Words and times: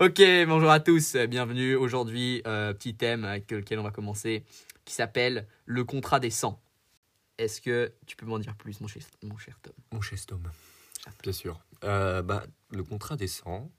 Ok, 0.00 0.22
bonjour 0.46 0.70
à 0.70 0.80
tous, 0.80 1.14
bienvenue 1.28 1.74
aujourd'hui. 1.74 2.40
euh, 2.46 2.72
petit 2.72 2.94
thème 2.94 3.26
avec 3.26 3.50
lequel 3.50 3.78
on 3.78 3.82
va 3.82 3.90
commencer 3.90 4.44
qui 4.86 4.94
s'appelle 4.94 5.46
le 5.66 5.84
contrat 5.84 6.20
des 6.20 6.30
100. 6.30 6.58
Est-ce 7.36 7.60
que 7.60 7.92
tu 8.06 8.16
peux 8.16 8.24
m'en 8.24 8.38
dire 8.38 8.56
plus, 8.56 8.80
mon 8.80 8.86
cher, 8.86 9.02
mon 9.22 9.36
cher 9.36 9.58
Tom? 9.60 9.74
Mon 9.92 10.00
chestome. 10.00 10.50
Bien 11.22 11.32
sûr. 11.32 11.60
Euh, 11.84 12.22
bah, 12.22 12.44
le 12.70 12.82
contrat 12.82 13.16
des 13.16 13.26
100, 13.26 13.70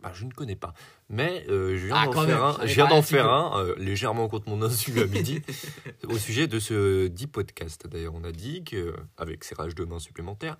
bah, 0.00 0.12
je 0.14 0.24
ne 0.24 0.30
connais 0.30 0.54
pas. 0.54 0.72
Mais 1.08 1.44
euh, 1.48 1.76
je 1.76 1.86
viens 1.86 1.96
Ah, 1.96 2.06
d'en 2.06 2.12
faire 2.12 2.26
même, 2.28 2.60
un, 2.62 2.66
je 2.66 2.74
viens 2.74 2.86
d'en 2.88 3.02
faire 3.02 3.28
un 3.28 3.60
euh, 3.60 3.74
légèrement 3.76 4.28
contre 4.28 4.48
mon 4.48 4.62
insu 4.62 5.00
à 5.00 5.06
midi 5.06 5.42
au 6.08 6.16
sujet 6.16 6.46
de 6.46 6.60
ce 6.60 7.08
dit 7.08 7.26
podcast. 7.26 7.88
D'ailleurs, 7.88 8.14
on 8.14 8.22
a 8.22 8.30
dit 8.32 8.62
qu'avec 8.62 9.42
ces 9.42 9.56
rages 9.56 9.74
de 9.74 9.84
main 9.84 9.98
supplémentaires, 9.98 10.58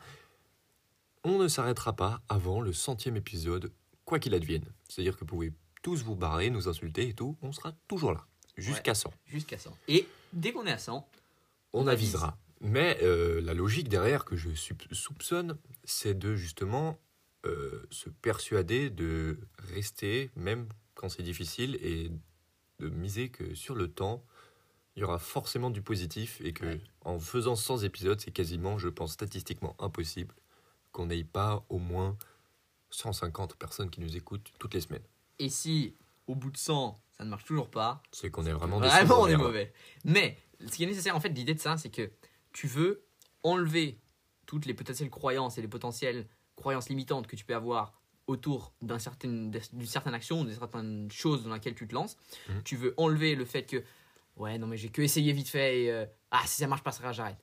on 1.23 1.38
ne 1.38 1.46
s'arrêtera 1.46 1.95
pas 1.95 2.23
avant 2.29 2.61
le 2.61 2.73
centième 2.73 3.16
épisode, 3.16 3.73
quoi 4.07 4.18
qu'il 4.18 4.32
advienne. 4.34 4.64
C'est-à-dire 4.88 5.14
que 5.16 5.20
vous 5.20 5.27
pouvez 5.27 5.52
tous 5.82 6.02
vous 6.02 6.16
barrer, 6.16 6.48
nous 6.48 6.68
insulter 6.68 7.08
et 7.08 7.12
tout, 7.14 7.36
on 7.43 7.53
sera 7.53 7.72
toujours 7.89 8.13
là, 8.13 8.26
jusqu'à 8.57 8.94
100. 8.94 9.13
Jusqu'à 9.26 9.58
100. 9.58 9.76
Et 9.89 10.08
dès 10.32 10.53
qu'on 10.53 10.64
est 10.67 10.72
à 10.72 10.79
100, 10.79 11.07
on 11.75 11.80
On 11.82 11.86
avise. 11.86 12.14
avisera. 12.14 12.39
Mais 12.63 12.99
euh, 13.03 13.43
la 13.43 13.53
logique 13.53 13.89
derrière 13.90 14.25
que 14.25 14.35
je 14.36 14.49
soupçonne, 14.93 15.58
c'est 15.85 16.18
de 16.18 16.35
justement 16.35 16.99
euh, 17.44 17.86
se 17.90 18.08
persuader 18.08 18.89
de 18.89 19.39
rester, 19.58 20.30
même 20.36 20.66
quand 20.94 21.11
c'est 21.11 21.22
difficile, 21.22 21.79
et 21.82 22.11
de 22.80 22.88
miser 22.88 23.29
que 23.29 23.54
sur 23.54 23.75
le 23.75 23.88
temps, 23.88 24.25
il 24.96 25.00
y 25.00 25.04
aura 25.04 25.18
forcément 25.18 25.68
du 25.71 25.82
positif 25.82 26.41
et 26.43 26.52
que 26.54 26.64
Ouais. 26.64 26.80
en 27.02 27.18
faisant 27.21 27.54
100 27.54 27.80
épisodes, 27.85 28.18
c'est 28.21 28.30
quasiment, 28.30 28.79
je 28.79 28.88
pense, 28.88 29.13
statistiquement 29.13 29.77
impossible 29.79 30.35
qu'on 30.93 31.07
n'ait 31.07 31.22
pas 31.25 31.64
au 31.68 31.79
moins 31.79 32.16
150 32.91 33.56
personnes 33.56 33.91
qui 33.91 34.00
nous 34.00 34.17
écoutent 34.17 34.53
toutes 34.58 34.75
les 34.75 34.81
semaines. 34.81 35.03
et 35.39 35.48
si 35.48 35.94
au 36.27 36.34
bout 36.34 36.50
de 36.50 36.56
100, 36.56 36.98
ça 37.17 37.25
ne 37.25 37.31
marche 37.31 37.44
toujours 37.44 37.70
pas, 37.70 38.03
C'est 38.11 38.31
qu'on 38.31 38.44
est 38.47 38.53
vraiment 38.53 38.80
des 38.80 38.88
Vraiment, 38.88 39.20
on 39.20 39.27
est 39.28 39.36
mauvais. 39.36 39.72
Mais 40.05 40.36
ce 40.60 40.72
qui 40.72 40.83
est 40.83 40.86
nécessaire, 40.86 41.14
en 41.14 41.20
fait, 41.20 41.28
l'idée 41.28 41.55
de 41.55 41.60
ça, 41.60 41.77
c'est 41.77 41.91
que 41.91 42.10
tu 42.52 42.66
veux 42.66 43.05
enlever 43.44 44.00
toutes 44.47 44.66
les 44.66 44.75
potentielles 44.75 45.08
croyances 45.10 45.56
et 45.56 45.62
les 45.62 45.69
potentielles 45.69 46.27
croyances 46.56 46.88
limitantes 46.88 47.27
que 47.28 47.36
tu 47.36 47.44
peux 47.44 47.55
avoir 47.55 47.92
autour 48.27 48.72
d'un 48.83 48.98
certain, 48.98 49.28
d'une 49.28 49.86
certaine 49.86 50.14
action, 50.14 50.42
d'une 50.44 50.56
certaine 50.56 51.08
chose 51.12 51.44
dans 51.44 51.50
laquelle 51.50 51.77
tu 51.77 51.86
te 51.86 51.94
lances. 51.94 52.16
Mhm. 52.48 52.62
Tu 52.64 52.77
veux 52.77 52.92
enlever 52.97 53.36
le 53.36 53.44
fait 53.44 53.62
que, 53.64 53.84
ouais, 54.36 54.58
non, 54.58 54.66
mais 54.66 54.77
j'ai 54.77 54.88
que 54.88 55.00
essayé 55.03 55.32
vite 55.32 55.48
fait 55.48 55.82
et, 55.84 55.92
euh, 55.92 56.06
ah, 56.32 56.42
si 56.44 56.56
ça 56.56 56.66
marche 56.66 56.82
pas, 56.82 56.91
ça 56.91 57.12
j'arrête. 57.12 57.38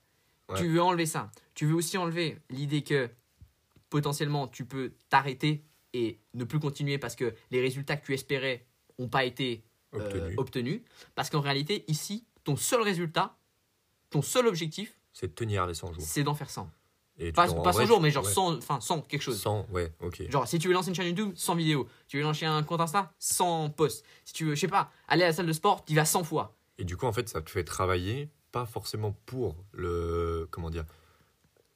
Ouais. 0.49 0.57
Tu 0.57 0.67
veux 0.67 0.81
enlever 0.81 1.05
ça. 1.05 1.31
Tu 1.53 1.65
veux 1.65 1.75
aussi 1.75 1.97
enlever 1.97 2.37
l'idée 2.49 2.83
que 2.83 3.09
potentiellement 3.93 4.47
tu 4.47 4.65
peux 4.65 4.91
t'arrêter 5.09 5.63
et 5.93 6.17
ne 6.33 6.43
plus 6.45 6.59
continuer 6.59 6.97
parce 6.97 7.15
que 7.15 7.35
les 7.51 7.61
résultats 7.61 7.95
que 7.95 8.03
tu 8.03 8.13
espérais 8.15 8.65
n'ont 8.97 9.07
pas 9.07 9.23
été 9.23 9.63
euh, 9.93 9.99
Obtenu. 9.99 10.33
obtenu. 10.37 10.83
Parce 11.13 11.29
qu'en 11.29 11.41
réalité, 11.41 11.85
ici, 11.87 12.25
ton 12.43 12.55
seul 12.55 12.81
résultat, 12.81 13.37
ton 14.09 14.23
seul 14.23 14.47
objectif, 14.47 14.95
C'est 15.13 15.27
de 15.27 15.33
tenir 15.33 15.67
les 15.67 15.75
100 15.75 15.93
jours. 15.93 16.03
c'est 16.03 16.23
d'en 16.23 16.33
faire 16.33 16.49
100. 16.49 16.67
Et 17.19 17.31
Pas, 17.31 17.47
t'en- 17.47 17.61
pas 17.61 17.69
en 17.69 17.73
100 17.73 17.77
vrai, 17.77 17.85
jours, 17.85 18.01
mais 18.01 18.09
genre 18.09 18.25
ouais. 18.25 18.33
100, 18.33 18.57
enfin 18.57 18.81
100 18.81 19.01
quelque 19.03 19.21
chose. 19.21 19.39
100, 19.39 19.67
ouais, 19.71 19.93
ok. 20.01 20.27
Genre, 20.31 20.47
si 20.47 20.57
tu 20.57 20.67
veux 20.67 20.73
lancer 20.73 20.89
une 20.89 20.95
chaîne 20.95 21.05
YouTube, 21.15 21.31
100 21.35 21.53
vidéos. 21.53 21.87
Tu 22.07 22.17
veux 22.17 22.23
lancer 22.23 22.47
un 22.47 22.63
compte 22.63 22.81
Insta, 22.81 23.13
100 23.19 23.69
posts. 23.69 24.03
Si 24.25 24.33
tu 24.33 24.45
veux, 24.45 24.55
je 24.55 24.61
sais 24.61 24.67
pas, 24.67 24.91
aller 25.07 25.21
à 25.21 25.27
la 25.27 25.33
salle 25.33 25.45
de 25.45 25.53
sport, 25.53 25.85
tu 25.85 25.93
y 25.93 25.95
vas 25.95 26.05
100 26.05 26.23
fois. 26.23 26.55
Et 26.79 26.85
du 26.85 26.97
coup, 26.97 27.05
en 27.05 27.13
fait, 27.13 27.29
ça 27.29 27.43
te 27.43 27.51
fait 27.51 27.63
travailler, 27.63 28.29
pas 28.51 28.65
forcément 28.65 29.11
pour 29.27 29.55
le. 29.73 30.47
Comment 30.49 30.71
dire 30.71 30.85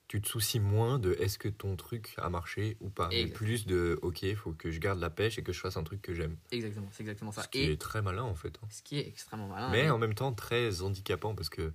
Tu 0.07 0.21
te 0.21 0.27
soucies 0.29 0.61
moins 0.61 0.99
de 0.99 1.13
est-ce 1.19 1.37
que 1.37 1.49
ton 1.49 1.75
truc 1.75 2.13
a 2.17 2.29
marché 2.29 2.77
ou 2.79 2.89
pas. 2.89 3.09
Mais 3.09 3.27
plus 3.27 3.65
de 3.65 3.99
ok, 4.01 4.21
il 4.21 4.37
faut 4.37 4.53
que 4.53 4.71
je 4.71 4.79
garde 4.79 4.99
la 4.99 5.09
pêche 5.09 5.37
et 5.37 5.43
que 5.43 5.51
je 5.51 5.59
fasse 5.59 5.75
un 5.75 5.83
truc 5.83 6.01
que 6.01 6.13
j'aime. 6.13 6.37
Exactement, 6.51 6.87
c'est 6.91 7.03
exactement 7.03 7.33
ça. 7.33 7.43
Ce 7.43 7.49
qui 7.49 7.59
Et 7.59 7.71
est 7.73 7.81
très 7.81 8.01
malin, 8.01 8.23
en 8.23 8.35
fait. 8.35 8.57
hein. 8.63 8.67
ce 8.69 8.81
qui 8.81 8.97
est 8.99 9.07
extrêmement 9.07 9.47
malin. 9.49 9.69
Mais 9.69 9.85
et- 9.85 9.89
en 9.89 9.97
même 9.97 10.13
temps, 10.13 10.31
très 10.31 10.81
handicapant 10.81 11.35
parce 11.35 11.49
que, 11.49 11.73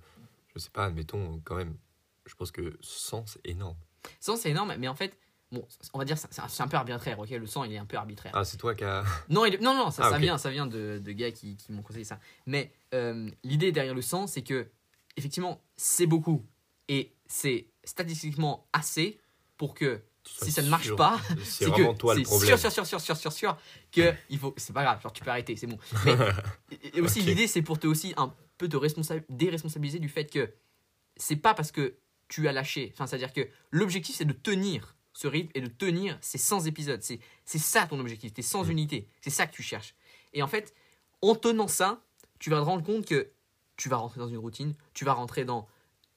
je 0.55 0.59
sais 0.59 0.71
pas, 0.71 0.85
admettons, 0.85 1.41
quand 1.45 1.55
même, 1.55 1.75
je 2.25 2.33
pense 2.33 2.49
que 2.51 2.75
100, 2.81 3.27
c'est 3.27 3.45
énorme. 3.45 3.77
100, 4.19 4.37
c'est 4.37 4.49
énorme, 4.49 4.73
mais 4.79 4.87
en 4.87 4.95
fait, 4.95 5.15
bon, 5.51 5.67
on 5.93 5.99
va 5.99 6.05
dire, 6.05 6.17
c'est 6.17 6.61
un, 6.61 6.67
peu 6.67 6.77
arbitraire, 6.77 7.19
ok? 7.19 7.29
Le 7.29 7.45
100, 7.45 7.65
il 7.65 7.73
est 7.73 7.77
un 7.77 7.85
peu 7.85 7.97
arbitraire. 7.97 8.31
Ah, 8.33 8.43
c'est 8.45 8.57
toi 8.57 8.73
qui 8.73 8.83
as. 8.83 9.03
Non, 9.29 9.45
il- 9.45 9.59
non, 9.61 9.75
non, 9.75 9.91
ça, 9.91 10.05
Ah, 10.07 10.09
ça 10.09 10.17
vient, 10.17 10.39
ça 10.39 10.49
vient 10.49 10.65
de, 10.65 10.97
de 10.97 11.11
gars 11.11 11.31
qui, 11.31 11.55
qui 11.55 11.71
m'ont 11.71 11.83
conseillé 11.83 12.03
ça. 12.03 12.19
Mais 12.47 12.73
euh, 12.95 13.29
l'idée 13.43 13.71
derrière 13.71 13.93
le 13.93 14.01
100, 14.01 14.25
c'est 14.25 14.41
que, 14.41 14.67
effectivement, 15.17 15.61
c'est 15.75 16.07
beaucoup. 16.07 16.43
Et 16.89 17.13
c'est 17.33 17.65
statistiquement 17.83 18.67
assez 18.73 19.19
pour 19.57 19.73
que, 19.73 20.01
si 20.23 20.51
ça 20.51 20.61
ne 20.61 20.69
marche 20.69 20.85
sûr. 20.85 20.95
pas, 20.95 21.19
C'est 21.43 21.71
que 21.71 21.93
toi 21.95 22.13
le 22.13 22.21
problème. 22.21 22.47
sûr, 22.57 22.59
sûr, 22.59 22.71
sûr, 22.71 22.85
sûr, 22.85 23.01
sûr, 23.01 23.17
sûr, 23.17 23.31
sûr, 23.31 23.57
que 23.91 24.13
il 24.29 24.37
faut. 24.37 24.53
C'est 24.57 24.71
pas 24.73 24.83
grave, 24.83 25.01
genre 25.01 25.11
tu 25.11 25.23
peux 25.23 25.31
arrêter, 25.31 25.55
c'est 25.55 25.65
bon. 25.67 25.79
Mais 26.05 26.15
et 26.93 27.01
aussi, 27.01 27.21
l'idée, 27.21 27.47
c'est 27.47 27.63
pour 27.63 27.79
te 27.79 27.87
aussi 27.87 28.13
un 28.17 28.33
peu 28.59 28.69
te 28.69 28.77
responsa- 28.77 29.23
déresponsabiliser 29.29 29.97
du 29.99 30.09
fait 30.09 30.25
que 30.31 30.53
c'est 31.17 31.35
pas 31.35 31.55
parce 31.55 31.71
que 31.71 31.95
tu 32.27 32.47
as 32.47 32.51
lâché. 32.51 32.91
Enfin, 32.93 33.07
c'est-à-dire 33.07 33.33
que 33.33 33.47
l'objectif, 33.71 34.15
c'est 34.15 34.25
de 34.25 34.33
tenir 34.33 34.95
ce 35.13 35.27
rythme 35.27 35.49
et 35.55 35.61
de 35.61 35.67
tenir 35.67 36.17
ces 36.21 36.37
100 36.37 36.65
épisodes. 36.67 37.01
C'est 37.01 37.19
c'est 37.45 37.57
ça 37.59 37.87
ton 37.87 37.99
objectif, 37.99 38.31
tes 38.33 38.41
100 38.43 38.65
Mm. 38.65 38.71
unités. 38.71 39.07
C'est 39.21 39.29
ça 39.31 39.47
que 39.47 39.55
tu 39.55 39.63
cherches. 39.63 39.95
Et 40.33 40.43
en 40.43 40.47
fait, 40.47 40.73
en 41.23 41.33
tenant 41.35 41.67
ça, 41.67 41.99
tu 42.39 42.51
vas 42.51 42.57
te 42.59 42.65
rendre 42.65 42.83
compte 42.83 43.05
que 43.07 43.31
tu 43.75 43.89
vas 43.89 43.97
rentrer 43.97 44.19
dans 44.19 44.27
une 44.27 44.37
routine, 44.37 44.75
tu 44.93 45.03
vas 45.03 45.13
rentrer 45.13 45.45
dans. 45.45 45.67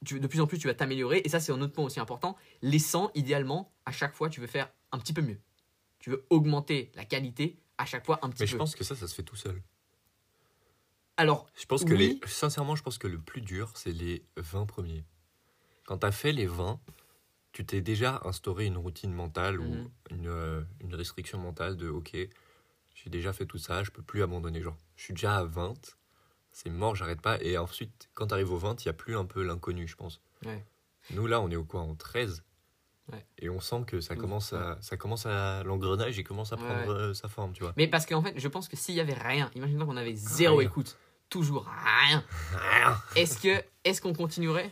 Tu- 0.06 0.20
de 0.20 0.26
plus 0.26 0.40
en 0.40 0.46
plus, 0.46 0.58
tu 0.58 0.66
vas 0.68 0.74
t'améliorer. 0.74 1.20
Et 1.24 1.28
ça, 1.28 1.40
c'est 1.40 1.52
un 1.52 1.60
autre 1.60 1.72
point 1.72 1.84
aussi 1.84 2.00
important. 2.00 2.36
Les 2.62 2.78
100, 2.78 3.10
idéalement, 3.14 3.72
à 3.84 3.92
chaque 3.92 4.14
fois, 4.14 4.28
tu 4.30 4.40
veux 4.40 4.46
faire 4.46 4.70
un 4.92 4.98
petit 4.98 5.12
peu 5.12 5.20
mieux. 5.22 5.38
Tu 5.98 6.10
veux 6.10 6.24
augmenter 6.30 6.90
la 6.94 7.04
qualité 7.04 7.58
à 7.78 7.84
chaque 7.84 8.06
fois 8.06 8.18
un 8.22 8.30
petit 8.30 8.42
Mais 8.42 8.46
peu. 8.46 8.52
je 8.52 8.56
pense 8.56 8.74
que 8.76 8.84
ça, 8.84 8.94
ça 8.96 9.06
se 9.08 9.14
fait 9.14 9.22
tout 9.22 9.36
seul. 9.36 9.60
Alors, 11.16 11.46
Je 11.58 11.64
pense 11.66 11.84
que 11.84 11.92
Oui. 11.94 12.20
les. 12.22 12.28
Sincèrement, 12.28 12.76
je 12.76 12.82
pense 12.82 12.98
que 12.98 13.06
le 13.06 13.18
plus 13.18 13.40
dur, 13.40 13.72
c'est 13.74 13.92
les 13.92 14.24
20 14.36 14.66
premiers. 14.66 15.04
Quand 15.86 15.98
tu 15.98 16.06
as 16.06 16.12
fait 16.12 16.32
les 16.32 16.46
20, 16.46 16.78
tu 17.52 17.64
t'es 17.64 17.80
déjà 17.80 18.20
instauré 18.24 18.66
une 18.66 18.76
routine 18.76 19.12
mentale 19.12 19.58
Mhm. 19.58 19.66
ou 19.86 19.90
une, 20.10 20.26
euh, 20.28 20.62
une 20.80 20.94
restriction 20.94 21.38
mentale 21.38 21.76
de 21.76 21.88
OK, 21.88 22.12
j'ai 22.14 23.10
déjà 23.10 23.32
fait 23.32 23.46
tout 23.46 23.56
ça, 23.58 23.82
je 23.82 23.90
peux 23.90 24.02
plus 24.02 24.22
abandonner. 24.22 24.60
Genre, 24.62 24.76
je 24.96 25.04
suis 25.04 25.14
déjà 25.14 25.38
à 25.38 25.44
20, 25.44 25.96
c'est 26.58 26.70
mort, 26.70 26.96
j'arrête 26.96 27.20
pas. 27.20 27.36
Et 27.42 27.58
ensuite, 27.58 28.08
quand 28.14 28.28
tu 28.28 28.32
arrives 28.34 28.50
au 28.50 28.56
20, 28.56 28.82
il 28.82 28.88
n'y 28.88 28.90
a 28.90 28.94
plus 28.94 29.14
un 29.14 29.26
peu 29.26 29.42
l'inconnu, 29.42 29.86
je 29.86 29.94
pense. 29.94 30.22
Ouais. 30.46 30.64
Nous, 31.10 31.26
là, 31.26 31.42
on 31.42 31.50
est 31.50 31.56
au 31.56 31.64
quoi 31.64 31.80
En 31.82 31.94
13 31.94 32.42
Ouais. 33.12 33.24
Et 33.38 33.50
on 33.50 33.60
sent 33.60 33.84
que 33.86 34.00
ça 34.00 34.16
commence 34.16 34.52
à, 34.54 34.78
ça 34.80 34.96
commence 34.96 35.26
à 35.26 35.62
l'engrenage, 35.64 36.16
il 36.16 36.24
commence 36.24 36.52
à 36.52 36.56
Ouais. 36.56 36.62
prendre 36.64 36.92
euh, 36.92 37.14
sa 37.14 37.28
forme, 37.28 37.52
tu 37.52 37.62
vois. 37.62 37.72
mais 37.76 37.86
parce 37.86 38.04
qu'en 38.06 38.22
fait, 38.22 38.32
je 38.36 38.48
pense 38.48 38.68
que 38.68 38.76
s'il 38.76 38.94
y 38.96 39.00
avait 39.00 39.12
rien, 39.14 39.48
imaginons 39.54 39.84
qu'on 39.86 39.96
avait 39.98 40.14
zéro 40.14 40.56
Rien. 40.56 40.66
écoute, 40.68 40.96
toujours 41.28 41.66
rien, 42.08 42.24
est-ce 43.16 43.38
que 43.38 43.62
est-ce 43.84 44.00
qu'on 44.00 44.12
continuerait? 44.14 44.70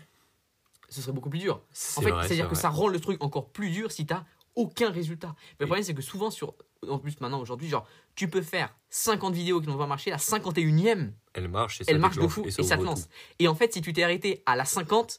Ce 0.89 1.01
serait 1.03 1.13
beaucoup 1.13 1.31
plus 1.31 1.39
dur. 1.39 1.57
En 1.97 2.01
fait, 2.01 2.09
c'est-à-dire 2.11 2.27
c'est 2.29 2.39
que 2.41 2.47
vrai. 2.47 2.55
ça 2.57 2.71
rend 2.71 2.89
le 2.89 2.99
truc 2.99 3.23
encore 3.23 3.51
plus 3.51 3.71
dur 3.71 3.93
si 3.93 4.05
t'as 4.07 4.25
aucun 4.57 4.91
résultat. 4.91 5.35
Mais 5.37 5.43
le 5.61 5.65
Et- 5.65 5.67
problème, 5.67 5.85
c'est 5.85 5.95
que 5.95 6.03
souvent, 6.03 6.31
sur, 6.33 6.55
en 6.89 6.99
plus 6.99 7.21
maintenant, 7.21 7.41
aujourd'hui, 7.41 7.69
genre, 7.69 7.87
tu 8.15 8.29
peux 8.29 8.43
faire 8.43 8.75
50 8.91 9.35
vidéos 9.35 9.61
qui 9.61 9.69
n'ont 9.69 9.79
pas 9.79 9.87
marché, 9.87 10.11
la 10.11 10.17
51e, 10.17 11.13
Elle 11.33 11.49
marche 11.49 11.81
et 11.81 11.85
ça 11.85 11.93
elle 11.93 11.99
marche 11.99 12.17
de 12.17 12.27
fou 12.27 12.45
et, 12.45 12.49
et 12.49 12.63
ça 12.63 12.77
te 12.77 12.83
lance. 12.83 13.05
tout. 13.05 13.13
Et 13.39 13.49
en 13.49 13.55
fait, 13.55 13.73
si 13.73 13.81
tu 13.81 13.93
t'es 13.93 14.03
arrêté 14.03 14.43
à 14.47 14.57
la 14.57 14.65
50, 14.65 15.19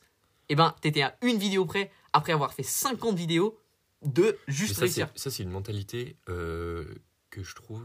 eh 0.49 0.55
ben, 0.55 0.75
t'étais 0.81 1.01
à 1.01 1.17
une 1.21 1.37
vidéo 1.37 1.65
près 1.65 1.91
après 2.13 2.33
avoir 2.33 2.53
fait 2.53 2.63
50 2.63 3.15
vidéos 3.15 3.59
de 4.03 4.37
juste 4.47 4.75
ça, 4.75 4.81
réussir. 4.81 5.09
ça, 5.15 5.31
c'est 5.31 5.43
une 5.43 5.49
mentalité 5.49 6.15
euh, 6.29 6.85
que 7.29 7.43
je 7.43 7.55
trouve 7.55 7.83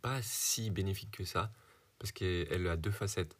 pas 0.00 0.20
si 0.22 0.70
bénéfique 0.70 1.10
que 1.10 1.24
ça, 1.24 1.52
parce 1.98 2.12
qu'elle 2.12 2.66
a 2.66 2.76
deux 2.76 2.90
facettes. 2.90 3.36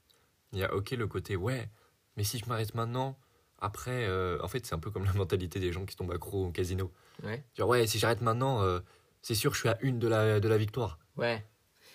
Il 0.52 0.58
y 0.58 0.64
a, 0.64 0.74
ok, 0.74 0.90
le 0.92 1.06
côté, 1.06 1.36
ouais, 1.36 1.68
mais 2.16 2.24
si 2.24 2.38
je 2.38 2.46
m'arrête 2.46 2.74
maintenant, 2.74 3.18
après, 3.58 4.06
euh, 4.06 4.38
en 4.42 4.48
fait, 4.48 4.66
c'est 4.66 4.74
un 4.74 4.78
peu 4.78 4.90
comme 4.90 5.04
la 5.04 5.12
mentalité 5.14 5.60
des 5.60 5.72
gens 5.72 5.84
qui 5.84 5.96
tombent 5.96 6.12
accro 6.12 6.46
au 6.46 6.50
casino. 6.50 6.90
Ouais. 7.22 7.44
Genre, 7.54 7.68
ouais, 7.68 7.86
si 7.86 7.98
j'arrête 7.98 8.20
maintenant, 8.20 8.62
euh, 8.62 8.80
c'est 9.22 9.34
sûr, 9.34 9.54
je 9.54 9.60
suis 9.60 9.68
à 9.68 9.78
une 9.82 9.98
de 9.98 10.08
la, 10.08 10.40
de 10.40 10.48
la 10.48 10.58
victoire. 10.58 10.98
Ouais. 11.16 11.44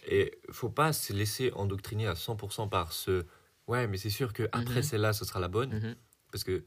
Et 0.10 0.40
faut 0.51 0.69
pas 0.69 0.94
se 0.94 1.13
laisser 1.13 1.51
endoctriner 1.54 2.07
à 2.07 2.13
100% 2.16 2.69
par 2.69 2.94
ce, 2.94 3.25
ouais, 3.68 3.88
mais 3.88 3.98
c'est 3.98 4.10
sûr 4.10 4.34
que 4.34 4.44
après 4.51 4.78
Mhm. 4.78 4.84
celle-là, 4.84 5.13
ce 5.13 5.25
sera 5.25 5.40
la 5.40 5.48
bonne. 5.50 5.74
Mhm. 5.74 5.96
Parce 6.31 6.44
que 6.44 6.66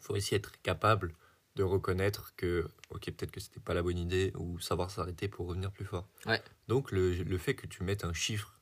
faut 0.00 0.14
aussi 0.14 0.34
être 0.34 0.60
capable 0.62 1.14
de 1.56 1.62
reconnaître 1.62 2.34
que, 2.36 2.68
ok, 2.90 3.04
peut-être 3.06 3.30
que 3.30 3.40
c'était 3.40 3.60
pas 3.60 3.74
la 3.74 3.82
bonne 3.82 3.98
idée 3.98 4.32
ou 4.36 4.58
savoir 4.58 4.90
s'arrêter 4.90 5.28
pour 5.28 5.46
revenir 5.46 5.70
plus 5.72 5.84
fort. 5.84 6.08
Ouais. 6.26 6.42
Donc 6.68 6.90
le, 6.90 7.12
le 7.14 7.38
fait 7.38 7.54
que 7.54 7.66
tu 7.66 7.82
mettes 7.84 8.04
un 8.04 8.12
chiffre 8.12 8.53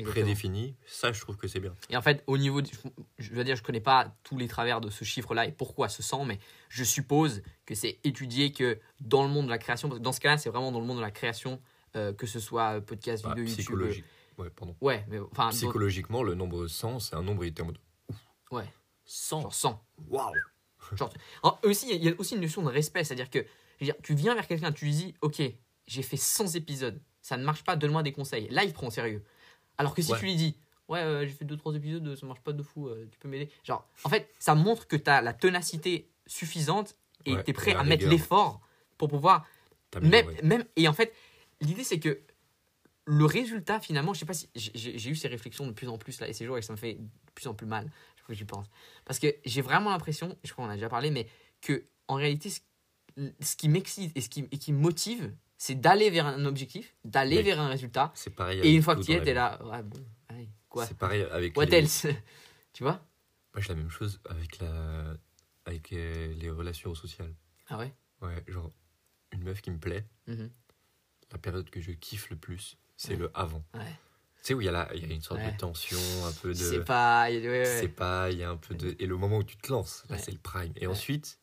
Exactement. 0.00 0.24
prédéfini, 0.24 0.76
ça 0.86 1.12
je 1.12 1.20
trouve 1.20 1.36
que 1.36 1.48
c'est 1.48 1.60
bien. 1.60 1.74
Et 1.90 1.96
en 1.96 2.02
fait, 2.02 2.22
au 2.26 2.38
niveau, 2.38 2.60
je 3.18 3.30
veux 3.32 3.44
dire, 3.44 3.56
je 3.56 3.62
connais 3.62 3.80
pas 3.80 4.14
tous 4.22 4.36
les 4.38 4.48
travers 4.48 4.80
de 4.80 4.90
ce 4.90 5.04
chiffre-là 5.04 5.46
et 5.46 5.52
pourquoi 5.52 5.88
ce 5.88 6.02
100, 6.02 6.24
mais 6.24 6.38
je 6.68 6.84
suppose 6.84 7.42
que 7.66 7.74
c'est 7.74 7.98
étudié 8.04 8.52
que 8.52 8.78
dans 9.00 9.22
le 9.22 9.28
monde 9.28 9.46
de 9.46 9.50
la 9.50 9.58
création, 9.58 9.88
parce 9.88 9.98
que 9.98 10.04
dans 10.04 10.12
ce 10.12 10.20
cas-là, 10.20 10.38
c'est 10.38 10.50
vraiment 10.50 10.72
dans 10.72 10.80
le 10.80 10.86
monde 10.86 10.98
de 10.98 11.02
la 11.02 11.10
création, 11.10 11.60
euh, 11.96 12.12
que 12.12 12.26
ce 12.26 12.40
soit 12.40 12.80
podcast, 12.80 13.22
Bah, 13.24 13.30
vidéo, 13.30 13.44
YouTube. 13.44 13.58
psychologique. 13.58 14.04
Ouais, 14.38 14.50
pardon. 14.50 14.74
euh, 14.80 14.84
Ouais, 14.86 15.04
mais 15.08 15.18
enfin, 15.18 15.48
Psychologiquement, 15.50 16.22
le 16.22 16.34
nombre 16.34 16.66
100, 16.68 17.00
c'est 17.00 17.16
un 17.16 17.22
nombre 17.22 17.44
il 17.44 17.48
était 17.48 17.62
en 17.62 17.66
mode 17.66 17.78
ouais, 18.52 18.72
100. 19.04 19.40
genre 19.42 19.54
100. 19.54 19.84
Waouh 20.08 20.32
aussi, 21.64 21.88
il 21.94 22.02
y 22.04 22.08
a 22.08 22.12
aussi 22.18 22.34
une 22.34 22.40
notion 22.40 22.62
de 22.62 22.68
respect, 22.68 23.04
c'est-à-dire 23.04 23.30
que 23.30 23.40
je 23.80 23.84
veux 23.84 23.92
dire, 23.92 23.94
tu 24.02 24.14
viens 24.14 24.34
vers 24.34 24.46
quelqu'un, 24.46 24.72
tu 24.72 24.86
lui 24.86 24.92
dis, 24.92 25.14
ok, 25.20 25.42
j'ai 25.86 26.02
fait 26.02 26.16
100 26.16 26.54
épisodes, 26.54 27.00
ça 27.20 27.36
ne 27.36 27.44
marche 27.44 27.62
pas, 27.64 27.76
donne-moi 27.76 28.02
des 28.02 28.12
conseils. 28.12 28.48
Là, 28.50 28.64
il 28.64 28.72
prend 28.72 28.86
au 28.86 28.90
sérieux. 28.90 29.22
Alors 29.78 29.94
que 29.94 30.02
si 30.02 30.12
Ouais. 30.12 30.18
tu 30.18 30.24
lui 30.26 30.36
dis, 30.36 30.56
ouais, 30.88 31.00
euh, 31.00 31.26
j'ai 31.26 31.32
fait 31.32 31.44
2-3 31.44 31.74
épisodes, 31.76 32.14
ça 32.16 32.26
marche 32.26 32.40
pas 32.40 32.52
de 32.52 32.62
fou, 32.62 32.88
euh, 32.88 33.06
tu 33.10 33.18
peux 33.18 33.28
m'aider. 33.28 33.50
Genre, 33.64 33.86
en 34.04 34.08
fait, 34.08 34.28
ça 34.38 34.54
montre 34.54 34.86
que 34.86 34.96
tu 34.96 35.08
as 35.08 35.22
la 35.22 35.32
ténacité 35.32 36.08
suffisante 36.26 36.96
et 37.24 37.34
Ouais, 37.34 37.44
tu 37.44 37.50
es 37.50 37.52
prêt 37.54 37.74
à 37.74 37.82
mettre 37.84 38.06
l'effort 38.10 38.60
pour 38.96 39.08
pouvoir 39.08 39.46
même, 40.00 40.26
même, 40.42 40.64
et 40.76 40.86
en 40.88 40.92
fait, 40.92 41.14
l'idée 41.60 41.84
c'est 41.84 41.98
que 41.98 42.20
le 43.06 43.24
résultat 43.24 43.80
finalement, 43.80 44.12
je 44.12 44.20
sais 44.20 44.26
pas 44.26 44.34
si 44.34 44.50
j'ai- 44.54 45.08
eu 45.10 45.14
ces 45.14 45.28
réflexions 45.28 45.66
de 45.66 45.72
plus 45.72 45.88
en 45.88 45.96
plus 45.96 46.20
là 46.20 46.28
et 46.28 46.34
ces 46.34 46.44
jours 46.44 46.58
et 46.58 46.62
ça 46.62 46.72
me 46.74 46.76
fait 46.78 46.94
de 46.94 47.08
plus 47.34 47.46
en 47.46 47.54
plus 47.54 47.66
mal 47.66 47.84
chaque 48.16 48.26
fois 48.26 48.34
que 48.34 48.38
j'y 48.38 48.44
pense. 48.44 48.66
Parce 49.06 49.18
que 49.18 49.34
j'ai 49.46 49.62
vraiment 49.62 49.88
l'impression, 49.90 50.36
je 50.44 50.52
crois 50.52 50.66
qu'on 50.66 50.70
a 50.70 50.74
déjà 50.74 50.90
parlé, 50.90 51.10
mais 51.10 51.26
que 51.62 51.86
en 52.06 52.16
réalité, 52.16 52.50
ce, 52.50 52.60
ce 53.40 53.56
qui 53.56 53.68
m'excite 53.70 54.12
et 54.16 54.20
ce 54.20 54.28
qui, 54.28 54.46
et 54.52 54.58
qui 54.58 54.72
me 54.74 54.78
motive, 54.78 55.32
c'est 55.58 55.74
d'aller 55.74 56.08
vers 56.08 56.26
un 56.26 56.44
objectif, 56.46 56.94
d'aller 57.04 57.38
Oui. 57.38 57.42
vers 57.42 57.60
un 57.60 57.68
résultat. 57.68 58.10
C'est 58.14 58.30
pareil. 58.34 58.60
Et 58.60 58.72
une 58.74 58.82
fois 58.82 58.96
que 58.96 59.02
tu 59.02 59.10
y 59.10 59.14
es, 59.14 59.22
t'es 59.22 59.34
là, 59.34 59.62
ouais, 59.66 59.82
bon, 59.82 59.98
allez, 60.28 60.48
quoi? 60.68 60.86
C'est 60.86 60.96
pareil 60.96 61.22
avec 61.24 61.56
What 61.56 61.66
les... 61.66 61.78
else? 61.78 62.06
Tu 62.72 62.84
vois? 62.84 63.04
Moi, 63.54 63.60
j'ai 63.62 63.68
la 63.70 63.74
même 63.74 63.90
chose 63.90 64.20
avec, 64.28 64.60
la... 64.60 65.14
avec 65.66 65.92
euh, 65.92 66.32
les 66.34 66.48
relations 66.50 66.94
sociales. 66.94 67.34
Ah 67.68 67.76
ouais? 67.78 67.92
Ouais, 68.22 68.44
genre, 68.46 68.70
une 69.32 69.42
meuf 69.42 69.60
qui 69.60 69.70
me 69.72 69.78
plaît, 69.78 70.06
Mhm. 70.28 70.50
la 71.32 71.38
période 71.38 71.68
que 71.70 71.80
je 71.80 71.90
kiffe 71.92 72.30
le 72.30 72.36
plus, 72.36 72.78
c'est 72.96 73.12
Ouais. 73.12 73.16
le 73.16 73.30
avant. 73.34 73.64
Ouais. 73.74 73.80
Tu 74.36 74.44
sais, 74.44 74.54
où 74.54 74.60
il 74.60 74.66
y, 74.66 74.68
a 74.68 74.72
la- 74.72 74.94
y 74.94 75.02
a 75.04 75.12
une 75.12 75.20
sorte 75.22 75.40
Ouais. 75.40 75.50
de 75.50 75.56
tension, 75.56 75.98
un 76.24 76.32
peu 76.32 76.50
de. 76.50 76.54
C'est 76.54 76.84
pas. 76.84 77.26
C'est 77.64 77.88
pas, 77.88 78.30
il 78.30 78.38
y 78.38 78.44
a 78.44 78.50
un 78.50 78.56
peu 78.56 78.74
de. 78.76 78.94
Et 79.00 79.06
le 79.06 79.16
moment 79.16 79.38
où 79.38 79.42
tu 79.44 79.56
te 79.56 79.72
lances, 79.72 80.04
là, 80.08 80.16
c'est 80.18 80.30
le 80.30 80.38
prime. 80.38 80.72
Et 80.76 80.86
ensuite, 80.86 81.40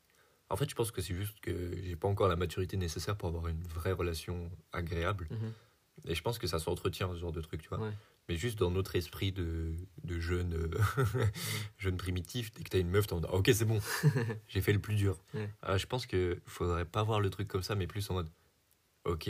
en 0.50 0.56
fait, 0.58 0.70
je 0.70 0.76
pense 0.76 0.92
que 0.92 1.02
c'est 1.02 1.16
juste 1.16 1.40
que 1.40 1.76
j'ai 1.84 1.96
pas 1.96 2.08
encore 2.08 2.28
la 2.28 2.36
maturité 2.36 2.78
nécessaire 2.78 3.16
pour 3.18 3.30
avoir 3.30 3.48
une 3.48 3.64
vraie 3.64 3.92
relation 3.94 4.50
agréable. 4.72 5.28
Mhm. 5.32 5.54
Et 6.08 6.16
je 6.16 6.22
pense 6.22 6.38
que 6.38 6.46
ça 6.48 6.60
s'entretient, 6.60 7.12
ce 7.14 7.20
genre 7.20 7.32
de 7.32 7.42
truc, 7.42 7.62
tu 7.62 7.70
vois. 7.70 7.80
Ouais. 7.80 7.94
Mais 8.28 8.36
juste 8.36 8.60
dans 8.60 8.70
notre 8.72 8.96
esprit 8.96 9.32
de, 9.32 9.74
de 10.04 10.20
jeune, 10.20 10.54
euh, 10.54 10.70
jeune 11.78 11.98
primitif, 11.98 12.52
dès 12.54 12.64
que 12.64 12.70
t'as 12.70 12.80
une 12.80 12.90
meuf, 12.90 13.08
t'es 13.08 13.14
en 13.14 13.18
mode 13.22 13.30
Ah, 13.32 13.36
ok, 13.36 13.50
c'est 13.54 13.66
bon, 13.66 13.80
j'ai 14.48 14.62
fait 14.62 14.74
le 14.74 14.80
plus 14.80 14.96
dur. 14.96 15.18
Ouais. 15.34 15.50
Ah, 15.62 15.78
je 15.78 15.86
pense 15.86 16.06
que 16.06 16.40
faudrait 16.46 16.86
pas 16.86 17.04
voir 17.04 17.20
le 17.22 17.30
truc 17.30 17.48
comme 17.48 17.64
ça, 17.64 17.76
mais 17.76 17.88
plus 17.88 18.10
en 18.10 18.16
mode 18.16 18.30
ok, 19.06 19.30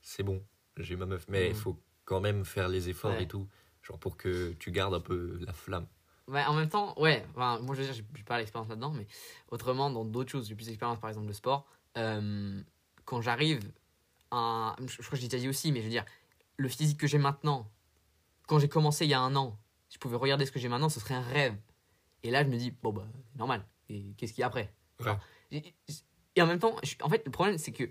c'est 0.00 0.22
bon, 0.22 0.42
j'ai 0.76 0.96
ma 0.96 1.06
meuf. 1.06 1.26
Mais 1.28 1.48
il 1.48 1.54
Mhm. 1.54 1.60
faut 1.60 1.82
quand 2.04 2.20
même 2.20 2.44
faire 2.44 2.68
les 2.68 2.88
efforts 2.88 3.12
Ouais. 3.12 3.24
et 3.24 3.28
tout, 3.28 3.48
genre 3.82 3.98
pour 3.98 4.16
que 4.16 4.52
tu 4.58 4.70
gardes 4.70 4.94
un 4.94 5.00
peu 5.00 5.38
la 5.44 5.52
flamme. 5.52 5.86
Ouais, 6.28 6.44
en 6.44 6.54
même 6.54 6.68
temps, 6.68 6.98
ouais, 7.00 7.24
enfin, 7.30 7.60
moi 7.60 7.74
je 7.76 7.82
veux 7.82 7.86
dire, 7.92 8.04
j'ai 8.14 8.22
pas 8.24 8.38
l'expérience 8.38 8.68
là-dedans, 8.68 8.90
mais 8.90 9.06
autrement, 9.50 9.90
dans 9.90 10.04
d'autres 10.04 10.30
choses, 10.32 10.48
j'ai 10.48 10.56
plus 10.56 10.66
d'expérience, 10.66 10.98
par 10.98 11.08
exemple 11.10 11.28
le 11.28 11.32
sport. 11.32 11.66
euh, 11.96 12.60
quand 13.04 13.20
j'arrive 13.22 13.60
à. 14.32 14.74
Je, 14.80 14.86
je 14.88 14.96
crois 14.96 15.10
que 15.10 15.16
je 15.16 15.22
l'ai 15.22 15.28
déjà 15.28 15.40
dit 15.40 15.48
aussi, 15.48 15.70
mais 15.70 15.78
je 15.80 15.84
veux 15.84 15.90
dire, 15.90 16.04
le 16.56 16.68
physique 16.68 16.98
que 16.98 17.06
j'ai 17.06 17.18
maintenant, 17.18 17.70
quand 18.48 18.58
j'ai 18.58 18.68
commencé 18.68 19.04
il 19.04 19.10
y 19.10 19.14
a 19.14 19.20
un 19.20 19.36
an, 19.36 19.56
si 19.88 19.94
je 19.94 19.98
pouvais 20.00 20.16
regarder 20.16 20.44
ce 20.46 20.50
que 20.52 20.58
j'ai 20.58 20.68
maintenant, 20.68 20.88
ce 20.88 20.98
serait 20.98 21.14
un 21.14 21.22
rêve. 21.22 21.56
Et 22.24 22.30
là, 22.32 22.42
je 22.42 22.48
me 22.48 22.56
dis, 22.56 22.72
bon, 22.72 22.92
bah, 22.92 23.06
c'est 23.32 23.38
normal. 23.38 23.64
Et 23.88 24.14
qu'est-ce 24.16 24.32
qu'il 24.32 24.40
y 24.40 24.44
a 24.44 24.48
après? 24.48 24.74
Et, 25.52 25.74
et 26.34 26.42
en 26.42 26.46
même 26.46 26.58
temps, 26.58 26.76
je- 26.82 26.96
en 27.02 27.08
fait, 27.08 27.22
le 27.24 27.30
problème, 27.30 27.56
c'est 27.58 27.70
que 27.72 27.84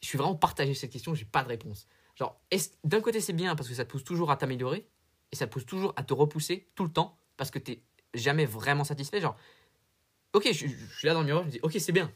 je 0.00 0.08
suis 0.08 0.16
vraiment 0.16 0.34
partagé 0.36 0.72
sur 0.72 0.80
cette 0.82 0.92
question, 0.92 1.14
j'ai 1.14 1.26
pas 1.26 1.42
de 1.42 1.48
réponse. 1.48 1.86
Genre, 2.16 2.40
d'un 2.84 3.00
côté, 3.02 3.20
c'est 3.20 3.34
bien 3.34 3.54
parce 3.54 3.68
que 3.68 3.74
ça 3.74 3.84
te 3.84 3.90
pousse 3.90 4.04
toujours 4.04 4.30
à 4.30 4.36
t'améliorer, 4.38 4.88
et 5.32 5.36
ça 5.36 5.46
te 5.46 5.52
pousse 5.52 5.66
toujours 5.66 5.92
à 5.96 6.02
te 6.02 6.14
repousser 6.14 6.70
tout 6.74 6.84
le 6.84 6.92
temps, 6.92 7.18
parce 7.40 7.50
que 7.50 7.58
t'es 7.58 7.80
jamais 8.12 8.44
vraiment 8.44 8.84
satisfait. 8.84 9.18
Genre, 9.18 9.34
ok, 10.34 10.52
je, 10.52 10.66
je 10.66 10.98
suis 10.98 11.06
là 11.06 11.14
dans 11.14 11.20
le 11.20 11.24
miroir, 11.24 11.42
je 11.44 11.46
me 11.46 11.52
dis, 11.52 11.60
ok, 11.62 11.74
c'est 11.78 11.90
bien, 11.90 12.12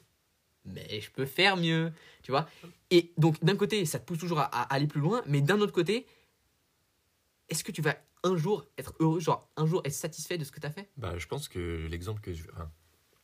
mais 0.67 1.00
je 1.00 1.11
peux 1.11 1.25
faire 1.25 1.56
mieux, 1.56 1.91
tu 2.23 2.31
vois. 2.31 2.47
Et 2.91 3.11
donc, 3.17 3.43
d'un 3.43 3.56
côté, 3.56 3.87
ça 3.87 3.99
te 3.99 4.05
pousse 4.05 4.19
toujours 4.19 4.41
à, 4.41 4.44
à 4.44 4.75
aller 4.75 4.87
plus 4.87 5.00
loin, 5.00 5.23
mais 5.25 5.41
d'un 5.41 5.61
autre 5.61 5.73
côté, 5.73 6.06
est-ce 7.49 7.65
que 7.65 7.73
tu 7.73 7.81
vas 7.81 7.97
un 8.23 8.37
jour 8.37 8.67
être 8.76 8.94
heureux, 9.00 9.19
genre 9.19 9.49
un 9.56 9.65
jour 9.65 9.81
être 9.87 9.94
satisfait 9.94 10.37
de 10.37 10.44
ce 10.44 10.53
que 10.53 10.61
tu 10.61 10.67
as 10.67 10.71
fait? 10.71 10.91
Bah, 10.99 11.17
je 11.17 11.26
pense 11.26 11.49
que 11.49 11.87
l'exemple 11.91 12.21
que 12.21 12.35
je 12.35 12.44
enfin, 12.53 12.71